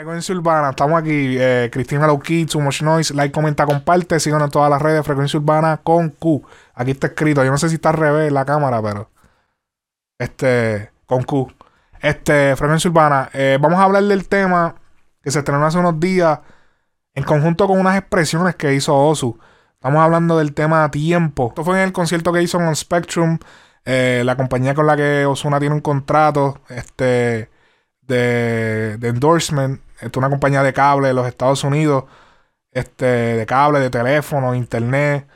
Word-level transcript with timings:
Frecuencia 0.00 0.34
Urbana, 0.34 0.70
estamos 0.70 0.98
aquí. 0.98 1.36
Eh, 1.38 1.68
Cristina 1.70 2.06
Lowkey, 2.06 2.46
Too 2.46 2.58
Much 2.58 2.80
Noise. 2.80 3.12
Like, 3.12 3.32
comenta, 3.32 3.66
comparte. 3.66 4.18
Síganos 4.18 4.46
en 4.46 4.50
todas 4.50 4.70
las 4.70 4.80
redes. 4.80 5.04
Frecuencia 5.04 5.38
Urbana 5.38 5.76
con 5.84 6.08
Q. 6.08 6.42
Aquí 6.72 6.92
está 6.92 7.08
escrito. 7.08 7.44
Yo 7.44 7.50
no 7.50 7.58
sé 7.58 7.68
si 7.68 7.74
está 7.74 7.90
al 7.90 7.96
revés 7.96 8.32
la 8.32 8.46
cámara, 8.46 8.80
pero. 8.80 9.10
Este. 10.18 10.90
Con 11.04 11.22
Q. 11.24 11.52
Este, 12.00 12.56
Frecuencia 12.56 12.88
Urbana. 12.88 13.28
Eh, 13.34 13.58
vamos 13.60 13.78
a 13.78 13.82
hablar 13.82 14.02
del 14.04 14.26
tema 14.26 14.74
que 15.22 15.30
se 15.30 15.40
estrenó 15.40 15.66
hace 15.66 15.76
unos 15.76 16.00
días. 16.00 16.38
En 17.12 17.24
conjunto 17.24 17.66
con 17.66 17.78
unas 17.78 17.98
expresiones 17.98 18.56
que 18.56 18.72
hizo 18.72 18.96
Osu. 18.96 19.38
Estamos 19.74 20.00
hablando 20.00 20.38
del 20.38 20.54
tema 20.54 20.90
tiempo. 20.90 21.48
Esto 21.48 21.62
fue 21.62 21.76
en 21.76 21.84
el 21.84 21.92
concierto 21.92 22.32
que 22.32 22.42
hizo 22.42 22.58
en 22.58 22.74
Spectrum. 22.74 23.38
Eh, 23.84 24.22
la 24.24 24.34
compañía 24.34 24.74
con 24.74 24.86
la 24.86 24.96
que 24.96 25.26
Osuna 25.26 25.60
tiene 25.60 25.74
un 25.74 25.82
contrato. 25.82 26.58
Este 26.70 27.50
de, 28.14 29.08
endorsement. 29.08 29.80
es 30.00 30.10
una 30.16 30.30
compañía 30.30 30.62
de 30.62 30.72
cable 30.72 31.08
de 31.08 31.14
los 31.14 31.26
Estados 31.26 31.64
Unidos. 31.64 32.04
Este, 32.72 33.04
de 33.04 33.46
cable, 33.46 33.80
de 33.80 33.90
teléfono, 33.90 34.54
internet. 34.54 35.26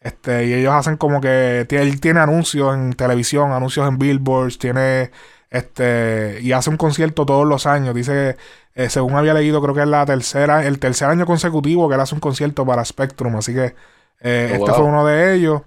Este, 0.00 0.46
y 0.46 0.54
ellos 0.54 0.72
hacen 0.74 0.96
como 0.96 1.20
que 1.20 1.66
él 1.70 2.00
tiene 2.00 2.20
anuncios 2.20 2.74
en 2.74 2.92
televisión, 2.92 3.52
anuncios 3.52 3.88
en 3.88 3.98
billboards, 3.98 4.58
tiene 4.58 5.10
este 5.48 6.38
y 6.40 6.52
hace 6.52 6.70
un 6.70 6.76
concierto 6.76 7.24
todos 7.24 7.46
los 7.46 7.66
años. 7.66 7.94
Dice, 7.94 8.36
eh, 8.74 8.88
según 8.88 9.14
había 9.14 9.34
leído, 9.34 9.62
creo 9.62 9.74
que 9.74 9.82
es 9.82 9.88
la 9.88 10.04
tercera, 10.06 10.66
el 10.66 10.78
tercer 10.78 11.08
año 11.08 11.26
consecutivo 11.26 11.88
que 11.88 11.94
él 11.94 12.00
hace 12.00 12.14
un 12.14 12.20
concierto 12.20 12.66
para 12.66 12.84
Spectrum. 12.84 13.36
Así 13.36 13.54
que 13.54 13.74
eh, 14.20 14.50
oh, 14.52 14.54
este 14.56 14.72
fue 14.72 14.84
uno 14.84 15.06
de 15.06 15.34
ellos. 15.34 15.62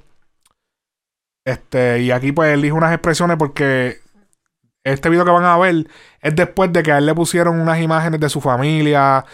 Este, 1.46 2.02
y 2.02 2.12
aquí 2.12 2.32
pues 2.32 2.54
él 2.54 2.62
dijo 2.64 2.76
unas 2.76 2.94
expresiones 2.94 3.38
porque 3.38 4.00
este 4.86 5.10
video 5.10 5.26
que 5.26 5.32
van 5.32 5.44
a 5.46 5.58
ver 5.58 5.88
es 6.22 6.36
después 6.36 6.72
de 6.72 6.84
que 6.84 6.92
a 6.92 7.00
él 7.00 7.06
le 7.08 7.16
pusieron 7.16 7.60
unas 7.60 7.80
imágenes 7.82 8.20
de 8.20 8.30
su 8.30 8.40
familia, 8.40 9.26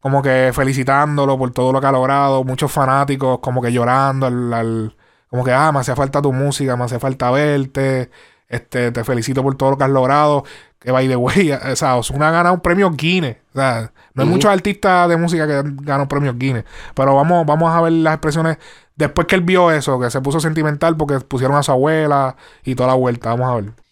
como 0.00 0.22
que 0.22 0.50
felicitándolo 0.54 1.38
por 1.38 1.52
todo 1.52 1.72
lo 1.72 1.80
que 1.80 1.86
ha 1.86 1.92
logrado, 1.92 2.42
muchos 2.44 2.72
fanáticos 2.72 3.38
como 3.40 3.62
que 3.62 3.72
llorando, 3.72 4.26
al, 4.26 4.96
como 5.28 5.44
que, 5.44 5.52
ah, 5.52 5.72
me 5.72 5.80
hacía 5.80 5.94
falta 5.94 6.22
tu 6.22 6.32
música, 6.32 6.76
me 6.76 6.84
hace 6.84 6.98
falta 6.98 7.30
verte, 7.30 8.10
este, 8.48 8.92
te 8.92 9.04
felicito 9.04 9.42
por 9.42 9.56
todo 9.56 9.72
lo 9.72 9.78
que 9.78 9.84
has 9.84 9.90
logrado, 9.90 10.44
que 10.78 10.90
by 10.90 11.06
the 11.08 11.16
way, 11.16 11.52
o 11.72 11.76
sea, 11.76 11.96
Osuna 11.96 12.28
ha 12.28 12.32
ganado 12.32 12.54
un 12.54 12.60
premio 12.60 12.90
Guinness, 12.90 13.36
o 13.52 13.58
sea, 13.58 13.92
no 14.14 14.22
hay 14.22 14.28
muchos 14.28 14.50
artistas 14.50 15.08
de 15.08 15.16
música 15.18 15.46
que 15.46 15.62
ganan 15.82 16.08
premios 16.08 16.38
Guinness, 16.38 16.64
pero 16.94 17.14
vamos, 17.14 17.44
vamos 17.46 17.74
a 17.74 17.80
ver 17.82 17.92
las 17.92 18.14
expresiones 18.14 18.58
después 18.96 19.26
que 19.26 19.34
él 19.34 19.42
vio 19.42 19.70
eso, 19.70 20.00
que 20.00 20.10
se 20.10 20.20
puso 20.20 20.40
sentimental 20.40 20.96
porque 20.96 21.20
pusieron 21.20 21.56
a 21.56 21.62
su 21.62 21.72
abuela 21.72 22.36
y 22.64 22.74
toda 22.74 22.88
la 22.88 22.94
vuelta, 22.94 23.30
vamos 23.30 23.50
a 23.50 23.54
ver. 23.56 23.83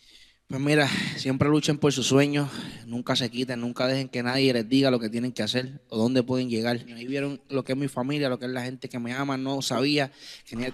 Pues 0.52 0.60
mira, 0.60 0.86
siempre 1.16 1.48
luchen 1.48 1.78
por 1.78 1.94
sus 1.94 2.08
sueños, 2.08 2.50
nunca 2.84 3.16
se 3.16 3.30
quiten, 3.30 3.58
nunca 3.58 3.86
dejen 3.86 4.10
que 4.10 4.22
nadie 4.22 4.52
les 4.52 4.68
diga 4.68 4.90
lo 4.90 5.00
que 5.00 5.08
tienen 5.08 5.32
que 5.32 5.42
hacer 5.42 5.80
o 5.88 5.96
dónde 5.96 6.22
pueden 6.22 6.50
llegar. 6.50 6.78
Ahí 6.94 7.06
vieron 7.06 7.40
lo 7.48 7.64
que 7.64 7.72
es 7.72 7.78
mi 7.78 7.88
familia, 7.88 8.28
lo 8.28 8.38
que 8.38 8.44
es 8.44 8.50
la 8.50 8.62
gente 8.62 8.90
que 8.90 8.98
me 8.98 9.14
ama, 9.14 9.38
no 9.38 9.62
sabía 9.62 10.12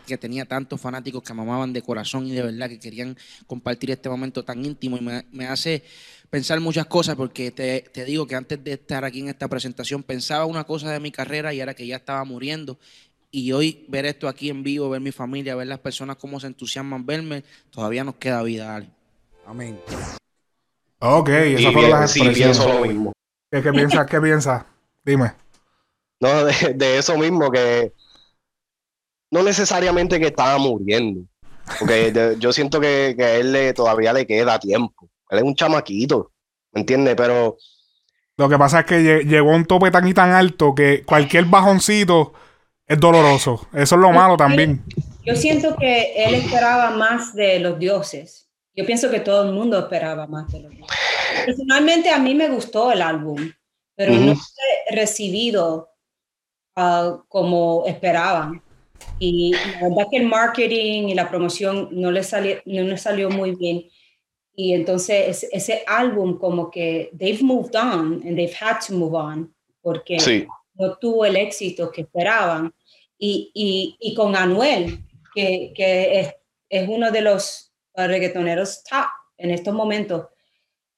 que 0.05 0.19
tenía, 0.19 0.47
tantos 0.47 0.81
fanáticos 0.81 1.23
que 1.23 1.33
me 1.33 1.43
amaban 1.43 1.73
de 1.73 1.83
corazón 1.83 2.27
y 2.27 2.33
de 2.33 2.43
verdad 2.43 2.69
que 2.69 2.81
querían 2.81 3.17
compartir 3.47 3.93
este 3.93 4.09
momento 4.09 4.45
tan 4.45 4.65
íntimo 4.65 4.97
y 4.97 5.01
me, 5.01 5.47
hace 5.47 5.84
pensar 6.29 6.59
muchas 6.59 6.87
cosas 6.87 7.15
porque 7.15 7.53
te, 7.53 8.05
digo 8.05 8.27
que 8.27 8.34
antes 8.34 8.65
de 8.65 8.73
estar 8.73 9.05
aquí 9.05 9.21
en 9.21 9.29
esta 9.29 9.47
presentación 9.47 10.03
pensaba 10.03 10.45
una 10.45 10.65
cosa 10.65 10.91
de 10.91 10.99
mi 10.99 11.12
carrera 11.12 11.55
y 11.55 11.61
ahora 11.61 11.75
que 11.75 11.87
ya 11.87 11.95
estaba 11.95 12.25
muriendo 12.25 12.81
y 13.31 13.53
hoy 13.53 13.87
ver 13.87 14.06
esto 14.06 14.27
aquí 14.27 14.51
en 14.51 14.65
vivo, 14.65 14.91
ver 14.91 15.01
mi 15.01 15.12
familia, 15.12 15.55
ver 15.55 15.69
las 15.69 15.79
personas 15.79 16.17
cómo 16.17 16.41
se 16.41 16.49
entusiasman 16.49 17.06
verme, 17.06 17.45
todavía 17.71 18.03
nos 18.03 18.17
queda 18.17 18.43
vida. 18.43 18.97
Amén. 19.48 19.80
Ok, 20.98 21.30
esas 21.30 21.72
fueron 21.72 21.91
las 21.91 22.10
sí, 22.10 22.20
pienso 22.34 22.68
lo 22.68 22.84
mismo. 22.84 23.12
¿Qué, 23.50 23.62
piensas? 23.62 24.06
¿Qué 24.06 24.20
piensas? 24.20 24.64
Dime. 25.02 25.32
No, 26.20 26.44
de, 26.44 26.98
eso 26.98 27.16
mismo, 27.16 27.50
que 27.50 27.94
no 29.30 29.42
necesariamente 29.42 30.20
que 30.20 30.26
estaba 30.26 30.58
muriendo. 30.58 31.22
Porque 31.78 32.37
yo 32.38 32.53
siento 32.53 32.78
que, 32.78 33.16
a 33.19 33.37
él 33.37 33.53
le, 33.53 33.72
todavía 33.72 34.12
le 34.12 34.26
queda 34.26 34.58
tiempo. 34.58 35.08
Él 35.31 35.38
es 35.38 35.44
un 35.44 35.54
chamaquito, 35.54 36.31
¿me 36.72 36.82
entiendes? 36.82 37.14
Pero... 37.16 37.56
Lo 38.37 38.50
que 38.50 38.58
pasa 38.58 38.81
es 38.81 38.87
que 38.87 39.25
llegó 39.25 39.53
a 39.53 39.56
un 39.56 39.64
tope 39.64 39.91
tan 39.91 40.06
y 40.06 40.12
tan 40.12 40.32
alto 40.32 40.75
que 40.75 41.04
cualquier 41.04 41.47
bajoncito 41.47 42.34
es 42.87 43.00
doloroso. 43.00 43.66
Eso 43.72 43.94
es 43.94 44.00
lo 44.00 44.12
malo 44.12 44.37
también. 44.37 44.84
Yo 45.25 45.34
siento 45.34 45.75
que 45.76 46.12
él 46.25 46.34
esperaba 46.34 46.91
más 46.91 47.34
de 47.34 47.60
los 47.60 47.78
dioses. 47.78 48.47
Yo 48.78 48.87
pienso 48.87 49.11
que 49.11 49.19
todo 49.19 49.43
el 49.43 49.53
mundo 49.53 49.77
esperaba 49.77 50.28
más 50.28 50.53
de 50.53 50.61
lo 50.61 50.71
que. 50.71 50.84
Personalmente 51.44 52.11
a 52.11 52.19
mí 52.21 52.33
me 52.33 52.49
gustó 52.49 52.93
el 52.93 53.03
álbum, 53.03 53.50
pero 53.97 54.12
no 54.12 54.34
he 54.34 54.94
recibido 54.94 55.89
ah, 56.77 57.21
como 57.27 57.83
esperaban. 57.88 58.62
Y 59.19 59.53
la 59.53 59.88
verdad 59.88 60.06
que 60.09 60.19
el 60.19 60.27
marketing 60.27 61.09
y 61.09 61.15
la 61.15 61.28
promoción 61.28 61.88
no 61.91 62.12
le 62.12 62.22
salió, 62.22 62.59
no 62.67 62.83
le 62.84 62.97
salió 62.99 63.31
muy 63.31 63.56
bien. 63.56 63.88
Y 64.55 64.75
entonces 64.75 65.49
ese, 65.50 65.83
álbum 65.84 66.38
como 66.38 66.71
que 66.71 67.11
they've 67.19 67.43
moved 67.43 67.75
on 67.75 68.22
and 68.25 68.37
they've 68.37 68.55
had 68.61 68.78
to 68.87 68.94
move 68.94 69.17
on 69.17 69.53
porque 69.83 70.47
no 70.75 70.97
tuvo 70.99 71.25
el 71.25 71.34
éxito 71.34 71.91
que 71.91 72.03
esperaban. 72.03 72.72
Y, 73.19 73.50
y, 73.55 73.97
y 73.99 74.15
con 74.15 74.37
Anuel, 74.37 75.00
que, 75.34 75.72
que 75.75 76.21
es, 76.21 76.34
es, 76.69 76.88
uno 76.88 77.11
de 77.11 77.22
los 77.22 77.68
reggaetoneros 78.06 78.82
top 78.84 79.06
en 79.36 79.50
estos 79.50 79.75
momentos. 79.75 80.26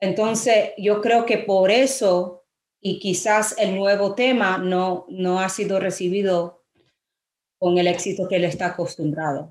Entonces, 0.00 0.70
yo 0.78 1.00
creo 1.00 1.26
que 1.26 1.38
por 1.38 1.70
eso 1.70 2.40
y 2.80 2.98
quizás 2.98 3.54
el 3.58 3.76
nuevo 3.76 4.14
tema 4.14 4.58
no, 4.58 5.04
no 5.08 5.40
ha 5.40 5.48
sido 5.48 5.78
recibido 5.78 6.64
con 7.58 7.76
el 7.76 7.86
éxito 7.86 8.26
que 8.26 8.36
él 8.36 8.44
está 8.44 8.66
acostumbrado. 8.66 9.50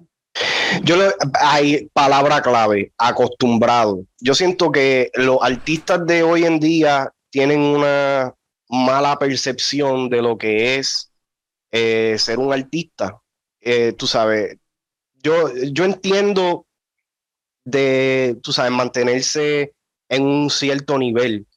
Yo 0.84 0.98
le, 0.98 1.12
hay 1.34 1.88
palabra 1.94 2.42
clave, 2.42 2.92
acostumbrado. 2.98 4.04
Yo 4.20 4.34
siento 4.34 4.72
que 4.72 5.12
los 5.14 5.38
artistas 5.42 6.06
de 6.06 6.24
hoy 6.24 6.46
en 6.46 6.60
día 6.60 7.12
tienen 7.30 7.62
una 7.62 8.36
mala 8.68 9.18
percepción 9.18 10.10
de 10.10 10.22
lo 10.22 10.38
que 10.38 10.78
es 10.78 11.12
eh, 11.72 12.16
ser 12.18 12.40
un 12.40 12.52
artista. 12.52 13.20
Eh, 13.62 13.94
tú 13.94 14.08
sabes, 14.08 14.58
yo, 15.22 15.54
yo 15.72 15.86
entiendo 15.86 16.66
de, 17.70 18.38
tú 18.42 18.52
sabes, 18.52 18.72
mantenerse 18.72 19.74
en 20.10 20.24
un 20.24 20.50
cierto 20.50 20.98
nivel. 20.98 21.48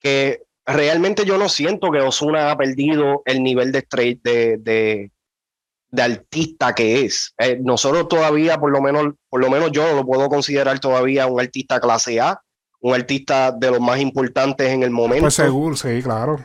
Que 0.00 0.42
realmente 0.66 1.24
yo 1.24 1.38
no 1.38 1.48
siento 1.48 1.90
que 1.90 2.00
Osuna 2.00 2.50
ha 2.50 2.56
perdido 2.56 3.22
el 3.24 3.42
nivel 3.42 3.72
de, 3.72 3.86
de, 4.22 4.56
de, 4.58 5.10
de 5.90 6.02
artista 6.02 6.74
que 6.74 7.04
es. 7.04 7.34
Eh, 7.38 7.58
nosotros 7.62 8.08
todavía, 8.08 8.58
por 8.58 8.70
lo, 8.70 8.80
menos, 8.80 9.14
por 9.28 9.40
lo 9.40 9.50
menos 9.50 9.70
yo 9.72 9.94
lo 9.94 10.04
puedo 10.04 10.28
considerar 10.28 10.78
todavía 10.80 11.26
un 11.26 11.40
artista 11.40 11.80
clase 11.80 12.20
A, 12.20 12.40
un 12.80 12.94
artista 12.94 13.52
de 13.52 13.70
los 13.70 13.80
más 13.80 14.00
importantes 14.00 14.68
en 14.68 14.82
el 14.82 14.90
momento. 14.90 15.22
Pues 15.24 15.34
seguro, 15.34 15.76
sí, 15.76 16.02
claro. 16.02 16.44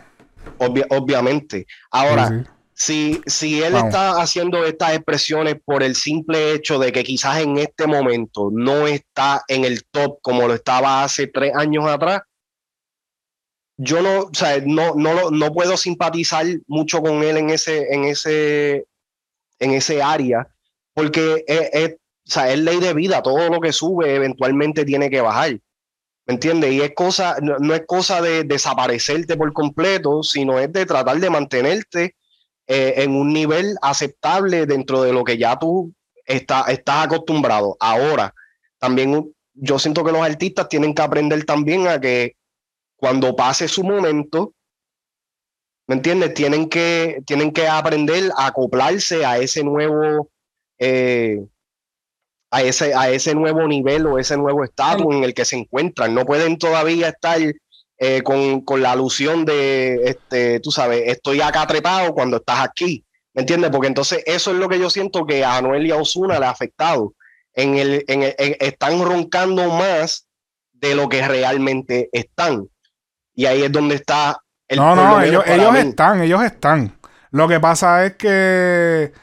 obviamente. 0.60 1.66
Ahora, 1.90 2.46
si, 2.80 3.22
si 3.26 3.64
él 3.64 3.76
está 3.76 4.22
haciendo 4.22 4.64
estas 4.64 4.94
expresiones 4.94 5.56
por 5.66 5.82
el 5.82 5.96
simple 5.96 6.54
hecho 6.54 6.78
de 6.78 6.92
que 6.92 7.04
quizás 7.04 7.40
en 7.40 7.58
este 7.58 7.88
momento 7.88 8.52
no 8.54 8.86
está 8.86 9.44
en 9.48 9.66
el 9.66 9.84
top 9.86 10.20
como 10.22 10.48
lo 10.48 10.54
estaba 10.54 11.04
hace 11.04 11.26
tres 11.26 11.56
años 11.56 11.88
atrás, 11.88 12.22
yo 13.78 14.04
no, 14.04 14.26
o 14.26 14.34
sea, 14.34 14.62
no, 14.64 14.94
no, 14.94 15.32
no 15.32 15.54
puedo 15.54 15.76
simpatizar 15.76 16.46
mucho 16.68 17.02
con 17.02 17.24
él 17.24 17.38
en 17.38 17.50
ese, 17.50 17.92
en 17.92 18.06
ese, 18.06 18.86
en 19.58 19.72
ese 19.72 20.04
área, 20.04 20.48
porque 20.94 21.44
es, 21.48 21.70
es, 21.74 21.94
o 21.94 22.32
sea, 22.32 22.52
es 22.52 22.60
ley 22.60 22.80
de 22.80 22.94
vida, 22.94 23.24
todo 23.24 23.50
lo 23.50 23.60
que 23.60 23.74
sube 23.74 24.14
eventualmente 24.14 24.86
tiene 24.86 25.10
que 25.10 25.22
bajar. 25.22 25.60
¿Me 26.28 26.36
entiendes? 26.36 26.74
Y 26.74 26.82
es 26.82 26.94
cosa, 26.94 27.38
no, 27.42 27.58
no, 27.58 27.74
es 27.74 27.88
cosa 27.88 28.22
de 28.22 28.44
desaparecerte 28.44 29.36
por 29.36 29.52
completo, 29.52 30.22
sino 30.22 30.60
es 30.60 30.72
de 30.72 30.86
tratar 30.86 31.18
de 31.20 31.30
mantenerte 31.32 32.16
eh, 32.68 32.96
en 32.98 33.16
un 33.16 33.32
nivel 33.32 33.78
aceptable 33.82 34.66
dentro 34.66 35.02
de 35.02 35.14
lo 35.14 35.24
que 35.24 35.38
ya 35.38 35.58
tú 35.58 35.94
está, 36.26 36.64
estás 36.68 37.06
acostumbrado. 37.06 37.78
Ahora, 37.80 38.34
también 38.78 39.34
yo 39.54 39.80
siento 39.80 40.04
que 40.04 40.12
los 40.12 40.22
artistas 40.22 40.70
tienen 40.70 40.94
que 40.94 41.02
aprender 41.02 41.46
también 41.46 41.88
a 41.88 42.00
que 42.00 42.36
cuando 42.98 43.36
pase 43.36 43.68
su 43.68 43.84
momento, 43.84 44.54
¿me 45.88 45.96
entiendes? 45.96 46.34
Tienen 46.34 46.68
que, 46.68 47.22
tienen 47.26 47.52
que 47.52 47.68
aprender 47.68 48.32
a 48.38 48.48
acoplarse 48.48 49.26
a 49.26 49.38
ese 49.38 49.64
nuevo, 49.64 50.30
eh, 50.78 51.46
a, 52.52 52.62
ese, 52.62 52.94
a 52.94 53.10
ese 53.10 53.34
nuevo 53.34 53.68
nivel 53.68 54.06
o 54.08 54.20
ese 54.20 54.36
nuevo 54.36 54.64
estatus 54.64 55.16
en 55.16 55.24
el 55.24 55.34
que 55.34 55.46
se 55.46 55.56
encuentran. 55.56 56.14
No 56.14 56.26
pueden 56.26 56.58
todavía 56.58 57.10
estar 57.10 57.40
eh, 57.98 58.22
con, 58.22 58.62
con, 58.62 58.82
la 58.82 58.92
alusión 58.92 59.46
de, 59.46 60.02
este, 60.06 60.60
tú 60.60 60.72
sabes, 60.72 61.04
estoy 61.08 61.42
acá 61.42 61.66
trepado 61.68 62.14
cuando 62.14 62.38
estás 62.38 62.62
aquí. 62.62 63.04
¿Me 63.34 63.42
entiendes? 63.42 63.70
Porque 63.70 63.88
entonces 63.88 64.24
eso 64.26 64.52
es 64.52 64.58
lo 64.58 64.68
que 64.68 64.80
yo 64.80 64.90
siento 64.90 65.26
que 65.26 65.44
a 65.44 65.58
Anuel 65.58 65.86
y 65.86 65.92
a 65.92 65.98
Osuna 65.98 66.40
le 66.40 66.46
ha 66.46 66.50
afectado. 66.50 67.14
En 67.54 67.78
el, 67.78 68.04
en 68.08 68.34
están 68.60 69.04
roncando 69.04 69.70
más 69.70 70.28
de 70.74 70.96
lo 70.96 71.10
que 71.10 71.28
realmente 71.28 72.10
están. 72.12 72.68
Y 73.36 73.46
ahí 73.46 73.64
es 73.64 73.72
donde 73.72 73.96
está 73.96 74.42
no, 74.76 74.96
no, 74.96 75.22
ellos, 75.22 75.44
ellos 75.48 75.76
están, 75.76 76.22
ellos 76.22 76.44
están. 76.44 76.98
Lo 77.32 77.48
que 77.48 77.60
pasa 77.60 78.06
es 78.06 78.16
que 78.16 79.14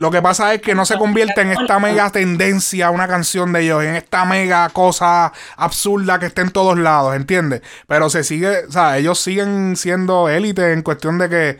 lo 0.00 0.10
que 0.10 0.22
pasa 0.22 0.54
es 0.54 0.62
que 0.62 0.74
no 0.74 0.86
se 0.86 0.96
convierte 0.96 1.42
en 1.42 1.50
esta 1.50 1.78
mega 1.78 2.08
tendencia 2.08 2.90
una 2.90 3.06
canción 3.06 3.52
de 3.52 3.60
ellos, 3.60 3.84
en 3.84 3.96
esta 3.96 4.24
mega 4.24 4.66
cosa 4.70 5.30
absurda 5.58 6.18
que 6.18 6.24
está 6.24 6.40
en 6.40 6.52
todos 6.52 6.78
lados, 6.78 7.14
¿entiendes? 7.14 7.60
Pero 7.86 8.08
se 8.08 8.24
sigue, 8.24 8.64
o 8.66 8.72
sea, 8.72 8.96
ellos 8.96 9.20
siguen 9.20 9.76
siendo 9.76 10.30
élite 10.30 10.72
en 10.72 10.80
cuestión 10.80 11.18
de 11.18 11.28
que, 11.28 11.58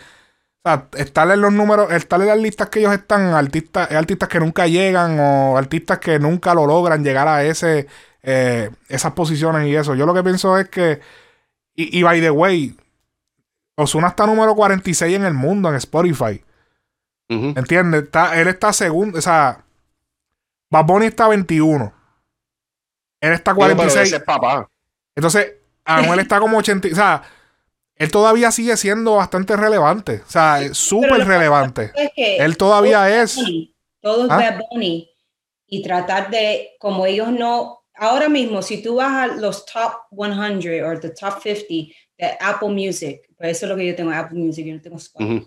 o 0.65 0.83
estar 0.97 1.31
en 1.31 1.43
los 1.43 1.53
números, 1.53 1.93
estar 1.93 2.19
en 2.23 2.29
las 2.29 2.39
listas 2.39 2.71
que 2.71 2.79
ellos 2.81 2.95
están, 2.95 3.35
artistas, 3.35 3.91
artistas 3.93 4.31
que 4.31 4.41
nunca 4.41 4.67
llegan 4.67 5.21
o 5.21 5.59
artistas 5.59 5.99
que 5.99 6.19
nunca 6.19 6.55
lo 6.55 6.67
logran 6.67 7.05
llegar 7.05 7.29
a 7.29 7.45
ese, 7.45 7.89
eh, 8.23 8.71
esas 8.89 9.13
posiciones 9.13 9.67
y 9.69 9.77
eso. 9.77 9.95
Yo 9.95 10.07
lo 10.07 10.15
que 10.15 10.23
pienso 10.23 10.57
es 10.57 10.71
que, 10.71 11.01
y, 11.75 11.99
y 11.99 12.03
by 12.03 12.23
the 12.23 12.31
way, 12.31 12.75
Osuna 13.77 14.09
está 14.09 14.27
número 14.27 14.55
46 14.55 15.15
en 15.15 15.27
el 15.27 15.35
mundo 15.35 15.69
en 15.69 15.75
Spotify. 15.75 16.43
¿Entiendes? 17.31 18.09
él 18.35 18.49
está 18.49 18.73
segundo. 18.73 19.19
O 19.19 19.23
sea, 19.23 19.65
Bad 20.69 20.85
Bunny 20.85 21.07
está 21.07 21.29
21. 21.29 21.93
Él 23.21 23.33
está 23.33 23.55
46. 23.55 24.21
papá. 24.27 24.69
Entonces, 25.15 25.55
Anuel 25.85 26.21
está 26.21 26.41
como 26.41 26.59
80. 26.59 26.89
O 26.89 26.95
sea, 26.95 27.23
él 27.95 28.11
todavía 28.11 28.51
sigue 28.51 28.77
siendo 28.77 29.17
bastante 29.17 29.57
relevante. 29.57 30.23
O 30.27 30.31
sea, 30.31 30.75
súper 30.75 31.27
relevante. 31.27 31.93
él 32.17 32.57
todavía 32.57 33.23
es. 33.23 33.39
Todo 34.01 34.25
es 34.25 34.31
¿Ah? 34.31 34.37
Bad 34.37 34.61
Bunny. 34.71 35.09
Y 35.67 35.83
tratar 35.83 36.31
de, 36.31 36.71
como 36.81 37.07
ellos 37.07 37.31
no. 37.31 37.85
Ahora 37.95 38.29
mismo, 38.29 38.63
si 38.63 38.83
tú 38.83 38.97
vas 38.97 39.13
a 39.13 39.27
los 39.27 39.67
top 39.67 39.93
100 40.11 40.85
o 40.85 40.99
the 40.99 41.11
top 41.11 41.41
50 41.41 41.95
de 42.19 42.37
Apple 42.41 42.71
Music, 42.71 43.21
pues 43.37 43.57
eso 43.57 43.67
es 43.67 43.71
lo 43.71 43.77
que 43.77 43.87
yo 43.87 43.95
tengo, 43.95 44.11
Apple 44.11 44.39
Music, 44.39 44.67
yo 44.67 44.75
no 44.75 44.81
tengo 44.81 44.97
Spotify. 44.97 45.47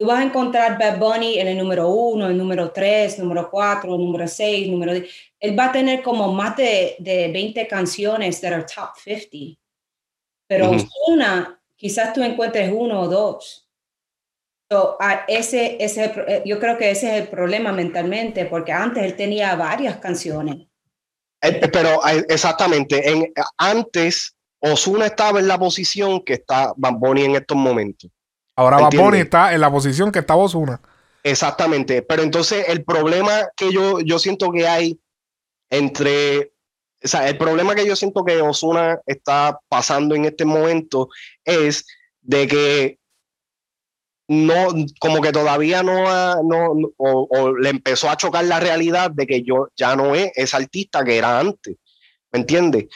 Tú 0.00 0.06
vas 0.06 0.20
a 0.20 0.24
encontrar 0.24 0.78
Bad 0.78 0.98
Bunny 0.98 1.38
en 1.38 1.48
el 1.48 1.58
número 1.58 1.90
uno, 1.90 2.26
el 2.26 2.38
número 2.38 2.72
tres, 2.72 3.18
número 3.18 3.50
cuatro, 3.50 3.98
número 3.98 4.26
seis, 4.26 4.66
número 4.66 4.94
10. 4.94 5.06
Él 5.38 5.58
va 5.58 5.66
a 5.66 5.72
tener 5.72 6.02
como 6.02 6.32
más 6.32 6.56
de, 6.56 6.96
de 6.98 7.30
20 7.30 7.68
canciones 7.68 8.40
that 8.40 8.54
are 8.54 8.64
top 8.64 8.96
50. 8.96 9.60
Pero 10.48 10.70
una, 11.08 11.60
quizás 11.76 12.14
tú 12.14 12.22
encuentres 12.22 12.72
uno 12.72 13.02
o 13.02 13.08
dos. 13.08 13.68
So, 14.70 14.96
ese, 15.28 15.76
ese, 15.78 16.04
eh, 16.26 16.42
yo 16.46 16.58
creo 16.58 16.78
que 16.78 16.92
ese 16.92 17.18
es 17.18 17.22
el 17.24 17.28
problema 17.28 17.70
mentalmente, 17.70 18.46
porque 18.46 18.72
antes 18.72 19.04
él 19.04 19.16
tenía 19.16 19.54
varias 19.54 19.98
canciones. 19.98 20.66
Eh, 21.42 21.68
pero 21.70 22.00
eh, 22.08 22.24
exactamente, 22.26 23.06
en, 23.06 23.34
antes 23.58 24.34
Osuna 24.60 25.04
estaba 25.04 25.40
en 25.40 25.48
la 25.48 25.58
posición 25.58 26.22
que 26.24 26.34
está 26.34 26.72
Bad 26.74 26.94
Bunny 26.94 27.24
en 27.24 27.36
estos 27.36 27.58
momentos. 27.58 28.10
Ahora 28.60 28.76
Bad 28.76 29.14
está 29.14 29.54
en 29.54 29.60
la 29.62 29.70
posición 29.70 30.12
que 30.12 30.18
está 30.18 30.36
Osuna. 30.36 30.82
Exactamente, 31.22 32.02
pero 32.02 32.22
entonces 32.22 32.66
el 32.68 32.84
problema 32.84 33.48
que 33.56 33.72
yo, 33.72 34.00
yo 34.00 34.18
siento 34.18 34.52
que 34.52 34.68
hay 34.68 35.00
entre, 35.70 36.52
o 37.02 37.08
sea, 37.08 37.26
el 37.26 37.38
problema 37.38 37.74
que 37.74 37.86
yo 37.86 37.96
siento 37.96 38.22
que 38.22 38.42
Osuna 38.42 39.00
está 39.06 39.58
pasando 39.70 40.14
en 40.14 40.26
este 40.26 40.44
momento 40.44 41.08
es 41.42 41.86
de 42.20 42.46
que 42.48 42.98
no, 44.28 44.68
como 45.00 45.22
que 45.22 45.32
todavía 45.32 45.82
no, 45.82 46.42
no, 46.42 46.92
o, 46.98 47.56
le 47.56 47.70
empezó 47.70 48.10
a 48.10 48.18
chocar 48.18 48.44
la 48.44 48.60
realidad 48.60 49.10
de 49.10 49.26
que 49.26 49.42
yo 49.42 49.68
ya 49.74 49.96
no 49.96 50.14
es 50.14 50.32
ese 50.34 50.58
artista 50.58 51.02
que 51.02 51.16
era 51.16 51.40
antes, 51.40 51.76
¿me 52.30 52.40
entiendes? 52.40 52.88